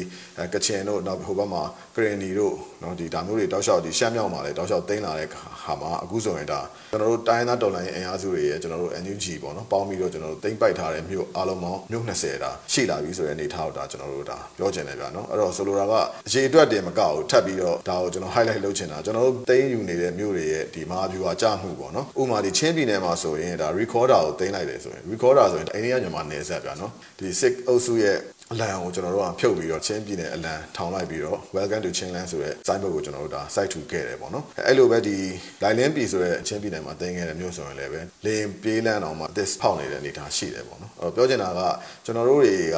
[0.53, 1.63] ကချင်တို့နောက်ဟိုဘက်မှာ
[1.95, 5.29] ကရင်နီတို့နော်ဒီဒါမျိုးတွေတောက်လျှောက်ဒီရှမ်းမြောက်မှာလည်းတောက်လျှောက်တင်းလာတဲ့
[5.63, 6.59] ဟာမှာအခုဆိုရင်ဒါ
[6.91, 15.93] ကျွန်တော်တို့တိုင်းသားတော်လိုင်းအင်အားစုတွေရယ်ကျွန်တော်တို့ NUG ပေါ့နော်ပေါင်းပြီးတော့ကျွန်တော်တို့တင်းပိုက်ထားတဲ့မြို့အားလုံးပေါင်းမြို့20ဒါရှိလာပြီဆိုတဲ့အနေထားကိုဒါကျွန်တော်တို့ဒါပြောချင်တယ်ဗျာနော်အဲ့တော့ဆိုလိုတာက
[16.27, 28.17] အခြေအတွက်တင်မကဘူးထပ်ပြီးတော့ဒါကိုကျွန်တော် highlight လုပ်ချင်တာကျွန်တော်တို့တင်းယူနေတဲ့မြို့တွေရဲ့ဒီမဟာဗျူဟာကြမှုပေါ့နော်ဥပမာဒီချင်းပြည်နယ်မှာဆိုရင်ဒါ recorder ကိုတင်းလိုက်တယ်ဆိုရင် recorder ဆိုရင်အိန္ဒိယမြန်မာနယ်စပ်ဗျာနော်ဒီ sick အုပ်စုရဲ့
[28.53, 35.15] အလံကိုကျွန်တော်တို့ကဖြုတ်ပြီးတော့ချင်းပြည်နယ်အလံထောင်လိုက်ပြီးတော့ welcome to Chinland ဆိုတဲ့ site ဘက်ကိုကျွန်တော်တို့ဒါ site ထူခဲ့တယ်ပေါ့နော်အဲ့လိုပဲဒီ
[35.63, 41.61] Lailand ပြည်ဆိုတဲ့ချင်းပြည်နယ်မှာတင်ခဲ့တဲ့မြို့ဆိုရင်လည်းပဲလေပြေးလန်းအောင်မှာ this ဖောက်နေတဲ့အနေအထားရှိတယ်ပေါ့နော်အဲ့တော့ပြောချင်တာက
[42.05, 42.77] ကျွန်တော်တို့တွေက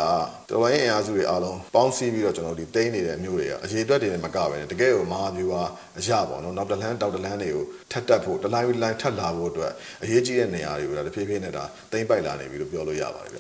[0.50, 5.64] တော်လိုင်းအင်အားစုတွေအားလုံးပေါင်းစည်းပြီးတော့ကျွန်တော်တို့ဒီတိန်းနေတဲ့မြို့တွေကအရေးအတွက်တွေနဲ့မကပဲနဲ့တကယ်ကိုမဟာဗျူဟာ
[6.00, 9.72] အရာပေါ့နော်နောက်တလန်းတောက်တလန်းတွေကိုထပ်တက်ဖို့တလိုင်းလိုင်းထပ်လာဖို့အတွက်
[10.04, 13.40] အရေးကြီးတဲ့နေရာတွေကိုဒါတဖြည်းဖြည်းနဲ့ဒါတိန်းပိုက်လာနေပြီလို့ပြောလို့ရပါတယ်ဗျ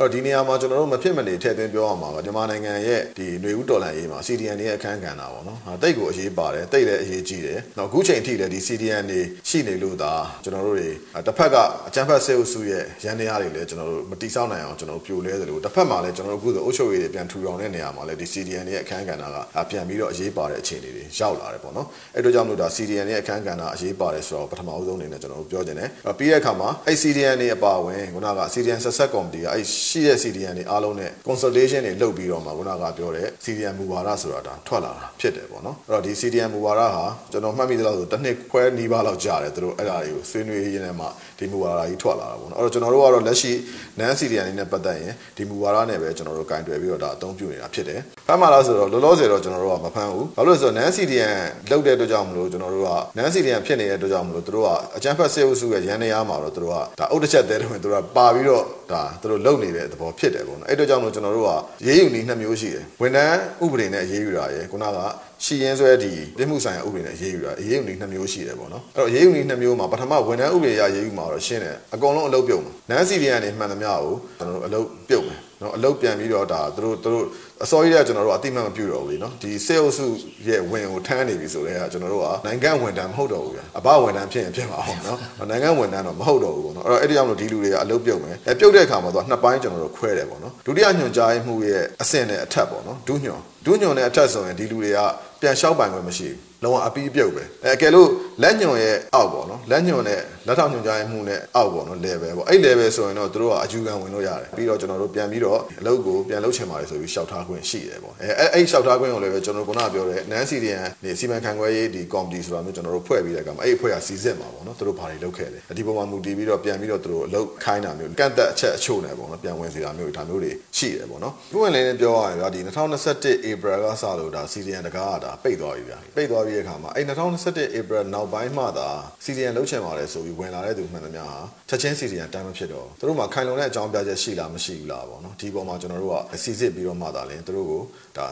[0.00, 10.12] အဲ့တော့ဒီနေရာမှာကျွန်တော်တို့မဖြစ်မနေထည့်သွင်းပြောအောင်ပါပါမြန်မာနိုင်ငံရဲ့ဒီຫນွေဦးတော်လှန်ရေးမှာ CDN ရဲ့အခန်းကဏ္ဍပေါ့နော်ဟာတိတ်ကိုအရေးပါတယ်တိတ်လည်းအရေးကြီးတယ်နောက်အခုချိန်ထိလည်းဒီ CDN တွေရှိနေလို့ဒါ
[10.44, 10.88] ကျွန်တော်တို့တွေ
[11.26, 11.56] တစ်ဖက်က
[11.88, 19.24] အချမ်းဖက်ဆေးအုပ်စုရဲ့ရန်တရားတွေလည်းကျွန်တော်တို့မတိဆောက်နိုင်အောင်ကျွန်တော်တို့ပြိုလဲသလိုတစ်ဖက်မှာလည်းကျွန်တော်တို့အခုဆိုအုပ်ချုပ်ရေးတွေပြန်ထူထောင်တဲ့နေရာမှာလည်းဒီ CDN ရဲ့အခန်းကဏ္ဍ
[19.54, 41.06] ကပြန်ပြီးတော့အရေးပါတဲ့အခြေအနေတွေရောက်လာတယ်ပေါ့နော်အဲ့တို့ကြောင့်မလို့ဒါ CDN ရဲ့အခန်းကဏ္ဍအရေးပါတယ်ဆိုတော့ပထမအဦးဆုံးအနေနဲ့ကျွန်တော်တို့ပြောချင်တယ်ပြီးတဲ့အခါမှာအဲ့ CDN တွေအပါအဝင်ခုနက CDN ဆက်ဆက်ကော်မတီကအဲ့ရှိတဲ့ CDN တွေအားလုံးနဲ့ consultation တွေလုပ်ပြီးတော့မှခုနကပြောတဲ့ CDN မူဝါဒဆိုတာဒါထွက်လာတာဖြစ်တယ်ပေါ့နော်အဲ့တော့ဒီ CDN မူဝါဒဟာကျွန်တော်မှတ်မိသလောက်ဆိုတစ်နှစ်ခွဲနီးပါးလောက်ကြာတယ်သူတို့အဲ့ဒါတွေကိုဆွေးနွေးရင်းနဲ့မှ
[41.38, 43.52] ဒီမူဝါဒကြီးထွက်လာတာပေါ့နော်အဲ့တော့ကျွန်တော်တို့ကတော့လက်ရှိ
[43.98, 51.36] NaN CDN တွေနဲ့ပတ်သက်ရင်ဒီမူဝါဒနဲ့ပဲကျွန်တော်တို့ကင်တွယ်ပြီးတော့ဒါအသုံးပြုနေတာဖြစ်တယ်ဖမ်းမှာလားဆိုတော့လောလောဆယ်တော့ကျွန်တော်တို့ကမဖမ်းဘူးဘာလို့လဲဆိုတော့ NaN CDN
[51.70, 61.50] လောက်တဲ့အတွက်ကြောင့်မလို့ကျွန်တော်တို့က NaN CDN ဖြစ်နေတဲ့အတွက်ကြောင့်မလို့သူတို့ကအကြမ်းဖက်စစ်အုပ်စုရဲ့ရန်နေရမှာတော့သူတို့ကဒါအုတ်တစ်ချက်သေးတယ်ဝင်သူတို့ကပါပြီးတော့ဒါသူတို့လုံနေတဲ့သဘောဖြစ်တယ်ပေါ့နော်အဲ့အတွက်ကြောင့်မလို့ကျွန်တော်တို့က
[61.86, 64.98] ရေးယူနည်းနှစ်မျိုးရှိတယ်ဝန်ထမ်းဥပဒေနဲ့ရေးယူတာရယ်ခုနက
[65.44, 77.26] ရှိရင်းဆွဲဒီပြမှုဆိုင်ရာဥပဒေနဲ့ရေးယူတာရေးယူနည်းနှစ်မျိုးရှိတယ်ပေါ့နော်အဲ့တော့ရေးယူနည်းနှစ်မျိုးမှာပထမဝန်ထမ်းဥပဒေအရရေးယူမှာတော့ရှင်းတယ်အကုန်လုံးအလုပ်ပြုတ်မှာနန်းစီဒီယန်နေမှန်သမျှကိုကျွန်တော်တို့အလုပ်ပြုတ်မယ်နော်အလုပ်ပြန်ပြီးတော့ဒါသူတို့သူတို့
[77.62, 80.04] အစောကြီးကကျွန်တော်တို့အတိမတ်မပြုတော့ဘူးလေနော်ဒီစေအုပ်စု
[80.48, 85.18] ရဲ့ဝင်ကိုထမ်းနေပြီဆိုတော့ကျွန်တော်တို့ကနိုင်ငံဝန်ထမ်းမဟုတ်တော့ဘူးဗျာအဘဝန်ထမ်းဖြစ်ရင်ဖြစ်ပါအောင်နော်
[85.50, 94.98] နိုင်ငံဝန်ထမ်းတော့မဟုတ်တော့ဘူးပေါ့နော်အဲ့တော့အဲ့ဒီကြောင့်လို့ဒီလူတွေကအလုပ်ပြုတ်မယ်အဲပြုတ်တဲ့အခါမှာသူကနှစ်ပိုင်းကျွန်တော်တို့ခွဲတယ်ပေါ့နော်ဒုတိယညွှန်ကြားမှုရဲ့အဆင့်နဲ့အထက်ပေါ့နော်ဒုညွှန် ဒုညွှန်နဲ့အထက်ဆိုရင်ဒီလူတွေက
[95.40, 98.08] ပြန်လျှောက်ပိုင်ခွင့်မရှိဘူးလုံးဝအပီးပြုတ်ပဲအဲအကယ်လို့
[98.42, 128.88] လက်ညွန်ရဲ့အောက်ပေါ့နော်လက်ညွန်နဲ့လက်ထောက်ညွန်ကြားမှုနဲ့အောက်ပေါ့နော် level ပေါ့အဲ့ level ဆိုရင်တော့တို့ကအယူခံဝင်လို့ရတယ်ပြီးတော့ကျွန်တော်တို့ပြန်ပြီးတော့အလုပ်ကိုပြန်လုပ်ချင်ပါတယ်ဆိုပြီးရှောက်ထားခွင့်ရှိတယ်ပေါ့အဲအဲ့အဲ့ရှောက်ထားခွင့်ကိုလည်းပဲကျွန်တော်ခုနကပြောတဲ့ NaN CDN နေစီမံခန့်ခွဲရေးဒီ committee ဆိုတာမျိုးကျွန်တော်တို့ဖွဲ့ပြီးတဲ့အခါမှာအဲ့အဖွဲ့ကစီစစ်မှာပေါ့နော်တို့ဘာတွေလုပ်ခဲ့တယ်ဒီပုံမှာမူတည်ပြီးတော့ပြန်ပြီးတော့တို့အလုပ်ခိုင်းတာမျိုးကန့်သက်အချက်အချို့နဲ့ပေါ့နော်ပြန်ဝင်စီတာမျိုးဒါမျိုးတွေရှိတယ်ပေါ့နော်ခုဝင်လည်းပြောရရင်ဗျာဒီ2021 April ကစလို့ဒါ CDN တကားကဒါပိတ်သွားပြီဗျာပိတ်သွားပြီးတဲ့အခါမှာအဲ့2021 April နောက်ပိုင်းမှသာ
[129.24, 137.82] CDN လုပ်ချင်ပါတယ်ဆိုပြီးဝင်လာတဲ့သူမှန်သမျှဟာချက်ချင်း CDN တမ်းမဖြစ်တော့သူတို့မှာခိုင်လုံတဲ့အကြောင်းပြချက်ရှိလားမရှိဘူးလားပေါ့နော်ဒီပေါ်မှာကျွန်တော်တို့ကစီစစ်ပြီးတော့မှသာလဲသူတို့ကို
[138.18, 138.26] ဒါ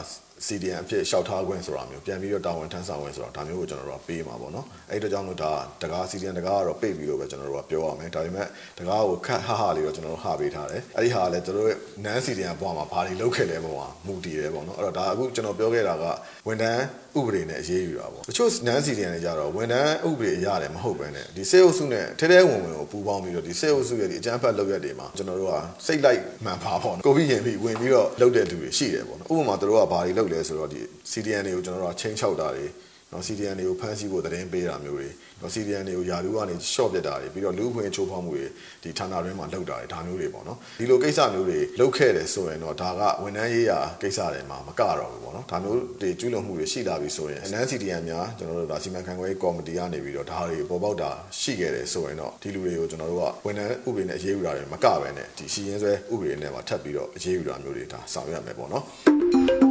[0.47, 16.05] CDN အဖြစ်လျှောက်ထားခွင့်ဆိုတာမျိုးပြန်ပြီးတော့တာဝန်ထမ်းဆောင်ခွင့်ဆိုတာဒါမျိုးကိုကျွန်တော်တို့ကပေးမှာပေါ့နော်အဲ့ဒီတော့ကြောင့်လို့ဒါတကား CDN တကားကတော့ပိတ်ပြီးတော့ပဲကျွန်တော်တို့ကပြောရမယ်ဒါပေမဲ့တကားကိုခတ်ဟဟလေးတော့ကျွန်တော်တို့ဟာပေးထားတယ်အဲ့ဒီဟာကလည်းကျွန်တော်တို့ NaN CDN ဘွားမှာဘာတွေလုပ်ခဲ့လဲပေါ့ဟာမူတည်တယ်ပေါ့နော်အဲ့တော့ဒါအခုကျွန်တော်ပြောခဲ့တာက
[16.47, 16.81] ဝန်ထမ်း
[17.17, 30.79] ဥပဒေနဲ့အရေးယူတာပေါ့တချို့ NaN CDN တွေကြတော့ဝန်ထမ်းဥပဒေအရတယ်မဟုတ်ပဲနဲ့ဒီစေအုပ်စုနဲ့ထဲထဲဝင်ဝင်ကိုပူးပေါင်းပြီးတော့ဒီစေအုပ်စုရဲ့ဒီအကြမ်းဖက်လုပ်ရက်တွေမှာကျွန်တော်တို့ကစိတ်လိုက်မှန်ပါပေါ့နော်ကိုပြီးရင်ပြီးဝင်ပြီးတော့လုပ်တဲ့လူတွေရှိတယ်ပေါ့နော်ဥပမာတို့ကဘာတွေလုပ်လဲဆိုတော့ဒီ
[31.11, 32.65] CDN တွေကိုကျွန်တော်တို့ကချင်းချောက်တာတွေ
[33.13, 35.07] နော် CDN တွေကိုဖမ်းဆီးဖို့သတင်းပေးတာမျိုးတွေ
[35.41, 38.45] နော် CDN တွေကိုယာလူကနေ short ပြတ်တာတွေပြီးတော့လူ့အခွင့်ချိုးဖောက်မှုတွေ
[38.83, 59.70] ဒီဌာနတွင်းမှာလုပ်တာတွေဒါမျိုးတွေပေါ့နော်ဒီလိုကိစ္စမျိုးတွေလုပ်ခဲ့တယ်ဆိုရင်တော့ဒါကဝန်ထမ်းရေးရာကိစ္စတွေမှာမကတော့ဘူးပေါ့နော်ဒါမျိုးတွေကျူးလွန်မှုတွေရှိလာပြီဆိုရင် NCDN များကျွန်တော်တို့ဒါစီမံခန့်ခွဲရေးကော်မတီကနေပြီးတော့ဒါတွေပေါ်ပေါက်တာရှိခဲ့တယ်ဆိုရင်တော့ဒီလူတွေကိုကျွန်တော်တို့ကဝန်ထမ်းဥပဒေနဲ့အရေးယူတာတွေမကပဲနဲ့ဒီရှိရင်းဆွဲဥပဒေနဲ့ပါထပ်ပြီးတော့အရေးယူတာမျိုးတွေဒါဆောင်ရွက်ရမယ်ပေါ့နော်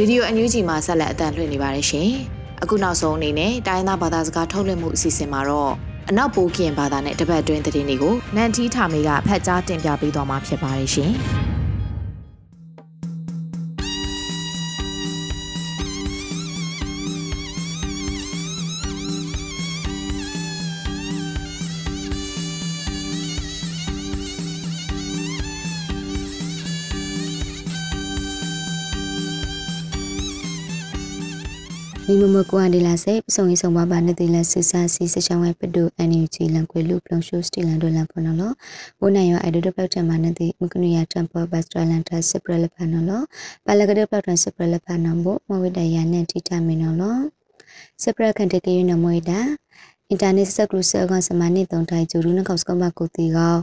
[0.00, 2.10] ရေဒီယိုအန်ယူဂျီမှာဆက်လက်အသံလွှင့်နေပါတယ်ရှင်။
[2.62, 5.72] အခုနောက်ဆုံးအနေနဲ့တိုင်းသားဘာသာစကားထုတ်လွှင့်မှုအစီအစဉ်မှာတော့
[6.10, 11.12] အနောက်ပိုးကင်ဘာသာနဲ့တပတ်တွင်းသတင်းတွေကိုနန်တီးထာမေကဖတ်ကြားတင်ပြပေးသွားမှာဖြစ်ပါတယ်ရှင်။
[32.10, 38.52] နီမမကွာဒီလာစေပစုံရေးဆောင်ပါပါနေတိလဆူစာစီစချောင်းဝဲပဒုအန်ယူဂျီလန်ကွေလူပလုံရှိုစတီလန်ဒိုလန်ဖနော်လော
[38.98, 43.22] ဘိုနိုင်ရအိုက်ဒိုပလောက်တမနေတိမကနူယာတမ်ပေါ်ဘတ်စထလန်တာစပရလဖနော်လော
[43.66, 47.16] ပါလကဒပလောက်တန်စပရလဖနော်ဘမဝိတယာနဲ့တီတာမီနော်လော
[48.02, 49.40] စပရခန်တကေယနမွေတာ
[50.08, 53.56] အင်တာနက်ဆက်ကလူဆာကစမနိတုံထိုင်ဂျူရူနကောက်စကမကိုတီကော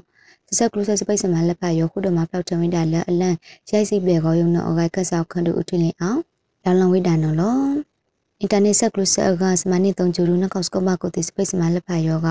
[0.58, 3.38] စက်ကလူဆာစပိတ်စမလက်ဖယောခုဒမပလောက်တဝိတာလက်အလန့်
[3.70, 6.22] ရိုက်စီပြေကောယုံနော်အဂိုက်ကဆောက်ခန့်တို့ဥထလင်အောင်
[6.64, 7.95] လောင်လောင်ဝိတာနော်လော
[8.42, 12.30] အင်တာနက်ဆက်ကလုဆာကစမနိတုံဂျူရူနကောက်စကမကိုတိစပိတ်စမလက်ဖာယောက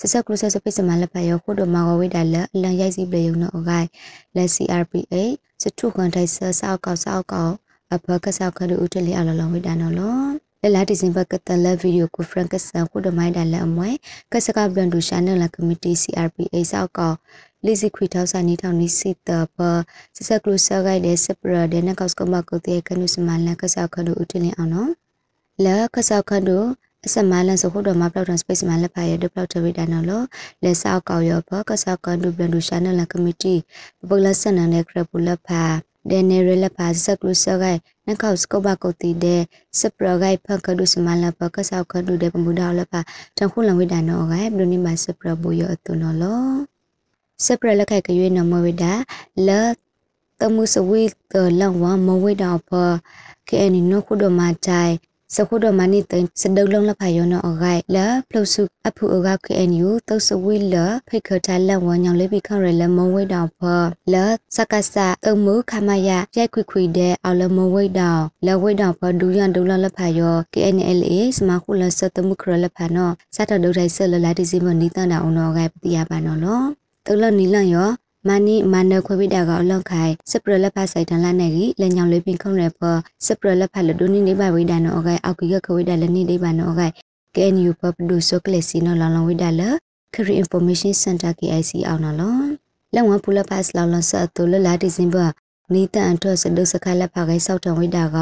[0.00, 3.88] စဆက်ကလုဆာစပိတ်စမလက်ဖာယောခုဒမဂဝိဒါလအလန်ရိုက်စီပလေယုံနောဂိုင်
[4.36, 5.14] လက် CRPA
[5.62, 7.54] စထုခွန်တိုက်ဆာဆောက်ကောက်ဆောက်ကောက်
[7.94, 10.20] အဘကဆောက်ခဒဥတလီအလလဝိဒါနော်လော
[10.62, 13.90] လလာဒီဇင်ဘာကတလဗီဒီယိုကိုဖရန်ကဆန်ခုဒမိုင်းဒါလအမွဲ
[14.32, 17.16] ကစကဘလန်ဒူရှာနယ်လကမတီ CRPA ဆောက်ကောက်
[17.64, 19.58] လီစီခွီထောက်စာနီထောင်နီစီတပ
[20.16, 24.92] စဆက်ကလုဆာဂိုင်ဒေစပရဒေနကောက်စကမကိုတေကနုစမလကဆောက်ခဒဥတလီအောင်နော်
[25.64, 26.66] လာခဆောက်ခန့်တို့
[27.06, 30.22] အစမလန်စခုတော်မှာပလောက်တန်စပိတ်စမလက်ဖာရဒပလောက်တဝိဒါနော်လော
[30.62, 33.54] လက်ဆောက်ကောက်ရောဘခဆောက်ကန်ဒူဘလန်ဒူရှာနယ်လကမတီ
[34.08, 35.62] ပပလဆန်နနဲ့ကရပူလက်ဖာ
[36.10, 39.42] ဒန်နယ်ရလက်ဖာစကလုစဂိုင်နခောက်စကဘကုတီတဲ့
[39.78, 43.00] စပရဂိုင်ဖကဒုစမလပကဆောက်ခန့်ဒူတဲ့ပမူဒါလက်ဖာ
[43.36, 46.42] တန်ခုလဝိဒါနော်ဂိုင်ဘလူနီမစပရဘူယောအတုနော်လော
[47.44, 48.92] စပရလက်ခိုက်ကရွေးနော်မဝိဒါ
[49.46, 49.48] လ
[50.40, 52.70] တမှုစဝိတလဝမဝိဒါဖ
[53.48, 54.94] ကေအနီနိုခုဒမတိုင်
[55.34, 60.76] စခုဒမနီတန်စဒုလုံးလဖာယောနအဂိုင်လာဖလုစုအဖူအဂကေအန်ယူတောစဝီလ
[61.08, 63.60] ဖိခထလဝညောင်လေးပိခရလမဝိတောင်ဖ
[64.12, 64.24] လာ
[64.56, 76.62] စကဆာအမှုခမယရိုက်ခွခွတဲ့အော်လမဝိတောင်လဝိတောင်ဖဒူရန်ဒူလလဖာယော KNLA စမခုလစတမှုခရလဖာနောစတဒုထိုင်ဆလလာဒီစီမနီတန်တာအောင်တော့ဂိုင်ပတိယပါနော်လော
[77.06, 77.90] တလနီလန်ယော
[78.26, 82.80] မနီမနခွေပိတာကအလောက်ခိုင်စပရလက်ဖဆိုင်တန်လာနေကြီးလက်ညောင်လေးပင်ခုံရပ
[83.26, 86.92] စပရလက်ဖလဒိုနီနေပါဝိဒါနောအဂိုင်အောက်ကီကခွေဒါလနေဒေဘာနောအဂိုင်
[87.36, 89.62] ကဲနယူပပဒူဆိုကလစီနောလောင်လောင်ဝိဒါလ
[90.14, 92.16] ခရီ information center KIC အောင်နော်
[92.94, 95.26] လက်ဝံပူလပတ်လောင်လောင်ဆတ်တူလလာဒီဇင်ဘာ
[95.72, 98.18] နီတန်ထွတ်စဒုစခလက်ဖခိုင်ဆောက်တံဝိဒါက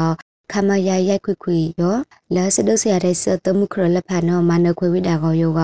[0.51, 1.95] ခမရရိုက်ခွခွရော
[2.35, 5.61] လာစဒုစရတဲ့စတမှုခရလက်ဖာနောမနခွေဝိတာကောယောက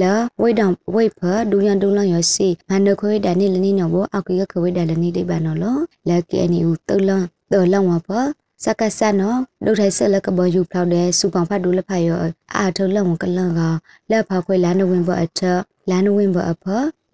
[0.00, 1.20] လာဝိတောင်ဝိဖ
[1.50, 5.76] ဒူရန်ဒူလယောစီမနခွေဝိတာနိလနိနောဘောအောက်ကီကခွေဝိတာလနိဒိဘာနောလော
[6.08, 8.08] လာကေအနီဦးတလန်တော်လောင်ဝဖ
[8.64, 12.18] စကဆန်နော်ဒုထိုင်ဆက်လကဘယူဖောက်တဲ့စူပောင်ဖတ်ဒူလက်ဖာယော
[12.56, 13.60] အာထုံလုံကလန်က
[14.10, 15.40] လက်ဖာခွေလာနဝင်းဘောအထ
[15.90, 16.64] လာနဝင်းဘောအဖ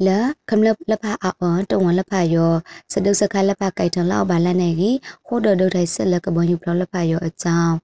[0.08, 2.52] လာခမလလဖာအောတဝန်လဖာယော
[2.92, 7.74] စဒုစခလဖာကိုက်ထလောက်ပါလက်နေကြီးခိုးတော်ဒုထိုင်ဆက်လကဘယူဖလောက်လဖာယောအကြောင်း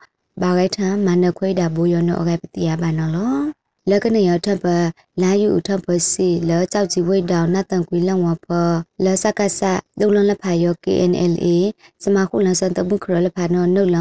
[0.40, 3.57] ဘာဂိုက်ထမနခွေးတာဘူယောနောအဂိုက်ပတိယပါနော်လော
[3.90, 4.66] လကနယထပ်ပ
[5.22, 8.48] လာယူထပ်ပစီလောကြောက်ကြီးဝိတောင်နတ်တန်ကွေလန်ဝပ
[9.04, 9.60] လောစကဆ
[10.00, 11.46] ဒုလန်လဖာယော KNLA
[12.02, 13.96] စမခုလန်စန်တဘုခရလဖာနောနုလ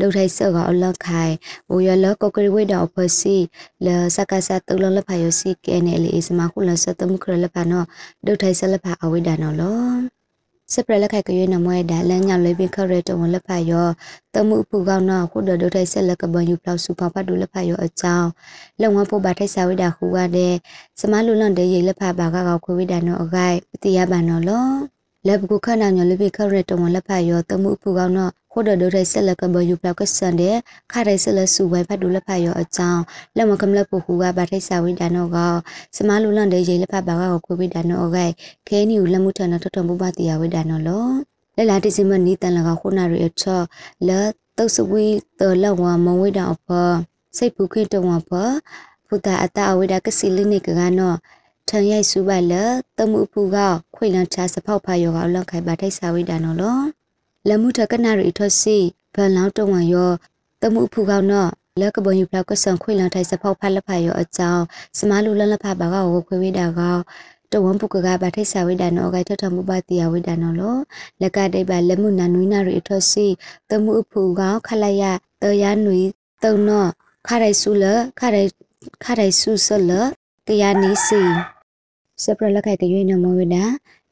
[0.00, 1.34] ဒုထိုင်ဆော့ကအလခိုင်
[1.68, 3.36] ဘူယလကောကရီဝိတောင်ပစီ
[3.84, 7.84] လောစကဆဒုလန်လဖာယောစီ KNLA စမခုလန်စန်တဘုခရလဖာနော
[8.26, 10.21] ဒုထိုင်ဆလဖာအဝိဒါနောလော
[10.72, 13.88] စစပရလက်ခိုက်ကရွေးနမွဲဒါလန်ညလွေပင်ခရဲတဝန်လက်ဖတ်ရော
[14.34, 18.28] တမှုဖူကောင်းတော့ခုဒဒိုထိုက်ဆက်လက်ကဘယူပလောက်စုဖောက်ဖတ်ဒူလက်ဖတ်ရောအကြောင်း
[18.80, 20.54] လုံဝဖို့ပါထိုက်စာဝိဒါခူကတဲ့
[21.00, 24.66] စမလူလွန်တဲ့ရေလက်ဖတ်ပါကကောက်ခွေဝိဒါနော်အခိုက်ပတိယပါနော်လော
[25.26, 30.56] လက်ပကူခနာညလွေပင်ခရဲတဝန်လက်ဖတ်ရောတမှုဖူကောင်းတော့ ခိုဒဒိုထိုက်ဆက်လက်ကဘယူပလောက်ကဆန်တဲ့
[30.92, 33.02] ခရိုင်ဆက်လက်စုဝဲဖတ်ဒူလက်ဖတ်ရောအကြောင်း
[33.36, 35.38] လက်မကမလက်ဖို့ခူကပါထိုက်စာဝိဒါနော်က
[35.96, 38.32] စမလူလွန်တဲ့ရေလက်ဖတ်ပါကကောက်ခွေဝိဒါနော်အခိုက်
[38.68, 41.06] ခဲနီကိုလက်မှုထန်တော့ထထမဘတိယဝိဒါနော်လော
[41.56, 43.60] လဲလာတိစမနီတန်လကခုနာရီအချော
[44.08, 44.20] လဲ
[44.56, 45.06] တုတ်စဝီ
[45.40, 46.66] တော်လဝမဝိဒါအဖ
[47.36, 48.30] စိတ်ပုခိတဝဖ
[49.06, 51.14] ဖုတာအတာအဝိဒါကစီလနိကကနော
[51.68, 52.52] ထန်ရိုက်စုပါလ
[52.98, 53.56] တမှုဖူက
[53.94, 57.01] ခွေလန်ချစဖောက်ဖာယောကလောက်ခိုင်ပါထိုက်စာဝိဒါနော်လော
[57.48, 58.76] လမှုထကနာရီထောစီ
[59.14, 60.10] ဘန်လောင်းတဝန်ယော
[60.62, 61.46] တမှုဖူကောက်နော
[61.80, 64.64] လက်ကဘယူဖလောက်ကဆန်ခွေလန်ထိုက်စဖောက်ဖာလက်ဖာယောအကြောင်း
[64.98, 66.96] စမလူလလဖာဘာကကိုခွေဝိဒါကော
[67.52, 70.76] တဝံပုကကဘာထိတ်ဆာဝိဒါနောဂိုက်ထထမှုပါတီယဝိဒါနောလော
[71.20, 73.26] လက်ကတိပါလက်မှုနာနွိနာရီအထောစီ
[73.70, 75.02] တမှုအဖူကောခလရ
[75.42, 76.00] တရနွိ
[76.42, 76.86] တုံနော
[77.28, 77.84] ခရိုင်ဆူလ
[78.20, 78.50] ခရိုင်
[79.04, 79.92] ခရိုင်ဆူဆလ
[80.48, 81.20] ကရနီစီ
[82.22, 83.64] စပရလက်ခိုက်ကရွေးနမဝိဒါ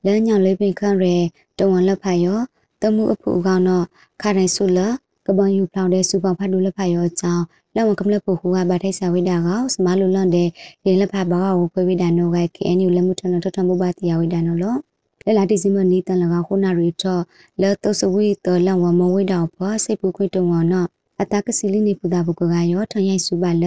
[0.04, 1.16] လဲညောင်လေးပင်ခန့်ရဲ
[1.58, 2.40] တဝံလက်ဖာယော
[2.82, 3.82] တမှုအဖူကောနော
[4.20, 4.78] ခရိုင်ဆူလ
[5.26, 10.48] ကပန်ယူဖောင်တဲ့စူပေါဖတ်လူလက်ဖာယောအကြောင်းလက်ဝကမလက်ဖို့ဟူကဗထိုက်ဆာဝိဒါကစမလူလွန်တဲ့
[10.86, 14.76] ရေလက်ဖာဘာကိုခွေဝိဒါနောက KNU လက်မှုထနထထမဘတိယဝိဒါနောလော
[15.24, 17.18] လဲလာတိစီမနီတန်လကခုနာရီထော
[17.60, 20.84] လဲတုစဝီတလဝမဝိဒါဖောစိတ်ပူခွေတုံဝနော
[21.20, 23.64] အတကစီလီနေပူတာဘုကကရောထရိုက်စုပါလ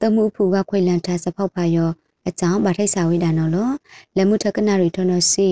[0.00, 1.90] တမှုဖူကခွေလန်ထားစဖောက်ပါရော
[2.28, 3.70] အကြောင်းဗထိုက်ဆာဝိဒါနောလော
[4.16, 5.48] လက်မှုထကနာရီထောနစီ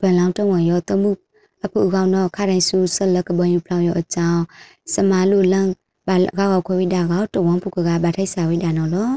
[0.00, 1.10] ဘန်လောင်းတဝရောတမှု
[1.64, 4.42] အပူကောင်တော့ခရိုင်ဆူဆက်လက်ကဘယူပလောင်ရောအကြောင်း
[4.94, 5.68] စမာလူလန်
[6.08, 9.10] ဘာကောက်ခွေဝိဒါကောတဝံပုကကဘာထိုက်စာဝိဒါနော်လော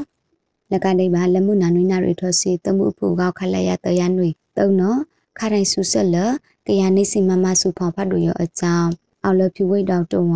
[0.72, 4.98] လကဒိဘာလမှုနာနွိနာရီထောစီတမှုဖူကောက်ခလက်ရတရနွိတုံနော်
[5.38, 6.16] ခရိုင်ဆူဆက်လ
[6.66, 8.90] ကရနေစီမမစုဖောင်ဖတ်တို့ရောအကြောင်း
[9.24, 10.34] အောက်လဖြူဝိတောက်တုံဝ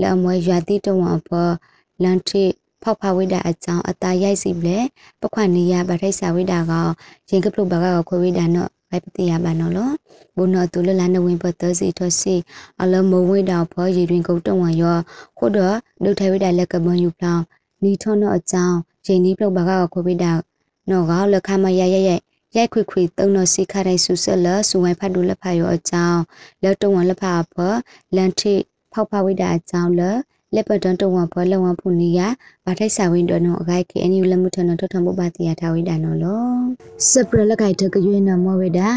[0.00, 1.52] လက်အမွဲရွာတိတုံဝအဖော်
[2.02, 2.44] လန်ထိ
[2.82, 4.78] ဖောက်ဖဝိဒါအကြောင်းအတာရိုက်စီပလေ
[5.20, 6.86] ပခွန်နီယာဗထိုက်စာဝိဒါကော
[7.30, 9.90] ရင်ကပလုဘကခွေဝိဒါနော် ဘိုက်ပတိယပါနော်လော
[10.36, 12.34] ဘုနောတူလလနဝင်ပတစီထစီ
[12.82, 14.98] အလမဝိတောက်ဖောရည်တွင်ကုတ်တုံဝရော
[15.38, 17.42] ခုတော့ဒုထိုင်ဝိဒါလက်ကမယူပလောင်
[17.82, 18.76] နီထောနောအကြောင်း
[19.06, 20.32] ရင်နီးပလုဘကခွေဝိဒါ
[20.90, 22.10] နော်ကောလက်ခမရရရ
[22.56, 26.20] ရိုက်ခွေခွေတုံနစီခရိုင်ဆူဆက်လစူဝိုင်ဖတ်ဒူလက်ဖာရောအကြောင်း
[26.62, 27.56] လက်တုံဝလက်ဖာဖ
[28.16, 28.54] လန်ထိ
[28.92, 30.18] ဖောက်ဖဝိဒါအကြောင်းလက်
[30.54, 32.26] လက်ပတန်တဝဘလဝဖုန်နီယာ
[32.64, 36.46] ဘာထိုက်စာဝင်းတော်နော်အခိုက်ကေအန်ယူလမှုထနထထမဘတိယထာဝိဒါနော်လော
[37.10, 38.88] စပရလက်ခိုက်ထကရွေးနမောဝိဒါ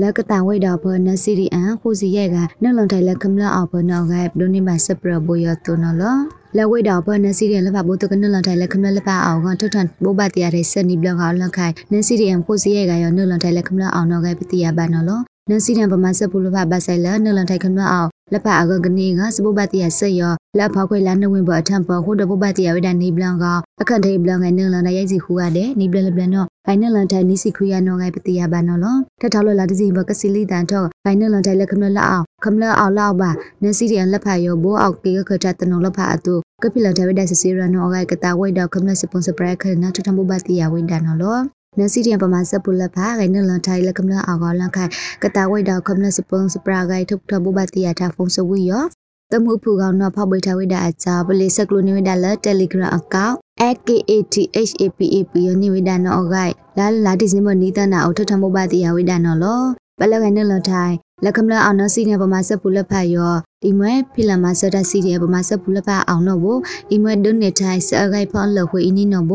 [0.00, 6.16] လက်ကတဝိဒါဘနစီရီအန်ခုစီရဲ့ကနလွန်ထိုင်လက်ခမလအောက်ဘနော်ခိုက်ဒိုနီမစပရဘိုယတောနော်လော
[6.56, 23.44] လက်ဝိဒါဘနစီရီလက်ဖဘိုတကနလွန်ထိုင်လက်ခမလလက်ဖအောက်ကထထဘဘတိယတဲ့စနီဘလကလက်ခိုက်နစီရီအန်ခုစီရဲ့ကရောနလွန်ထိုင်လက်ခမလအောက်နော်ခိုက်ပတိယဘာနော်လောနစီရန်ပမာစပူလဖဘဆိုင်လနလွန်ထိုင်ခမလအောက် လက်ဖအကကနေကစပုဘတိယဆက်ရောလက်ဖောက်ခွေလာနှဝင်ပေါ်အထံပေါ်ဟိုတပုဘတိယဝိဒနေဘလန်က
[23.80, 33.30] အခန့်ထိဘလန်ကနလန်ရိုက်စီခူရတဲ့နေဘလန်ဘလန်တော့ဘိုင်နလန်ထိုင်နီစီခရီယာနောငိုင်ပတိယဘာနော်လောထထောက်လလာတစီဘကစီလီတန်တော့ဘိုင်နလန်ထိုင်လက်ခမလအောင်ခမလအောင်လောက်ပါ
[33.62, 41.38] နစီရီလက်ဖာရောဘိုးအောက်ကေခထတနုံလက်ဖာအတူကပိလန်တဝိဒဆစီရနောဂိုင်ကတာဝိဒခမလစပွန်ဆပရက်ခနထထမဘတိယဝိဒနော်လော
[41.78, 44.90] နစီရီပမာစပူလဖာဂိုင်နလန်ထိုင်လကမလအာဂောလန်ခိုင်
[45.22, 48.84] ကတာဝိဒါခမလစပွန်စပရာဂိုင်ထုထဘဘတိယာတာဖုန်ဆဝီယော
[49.32, 59.62] တမှုဖူကောင်တော့ဖောက်ပိထားဝိဒါအချာပလီဆက်ကလိုနေဝိဒါလတယ်လီဂရမ်အကောင့် AKATHAPAP ယနိဝိဒါနောဂိုင်လာလာဒီစင်မနီတနာအောထထမဘတိယဝိဒါနောလော
[59.98, 66.46] ဘလကနလထိုင် လကမလအောင်နစီနေပမာစပူလဖတ်ယောဒီမွဲဖိလမဆဒစီနေပမာစပူလဖတ်အောင်နော်ဘ
[66.90, 69.32] ဒီမွဲဒုန်နေထိုင်စအဂိုင်ဖောင်းလခွေအင်းနီနော်ဘ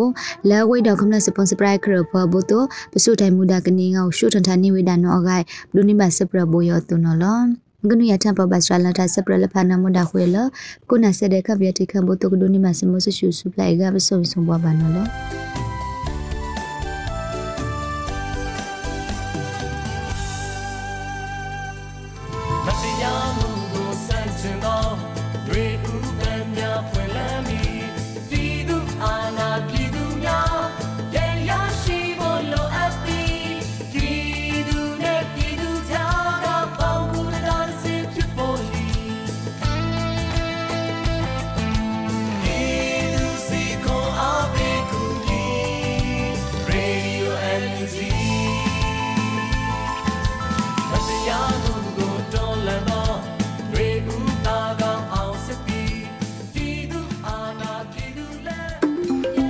[0.50, 2.64] လဲဝိဒေါကမလစပွန်စပရိုက်ခရဖဘတို
[2.94, 10.38] ပစုထိုင်မူဒါကနေငောရှုထန်ထန်နေဝိဒါနော်အဂိုင်ဘလူနိမစပရဘယောတုနော်လောငနုရထပ်ပပစရလာတာစပရလဖနာမဒါခွေလ
[10.90, 15.41] ကုနာစတဲ့ခပြတိခံဘတုကဒုနိမစမဆရှုစုပလိုက်ကပစုံစုံဘဘာနော်လော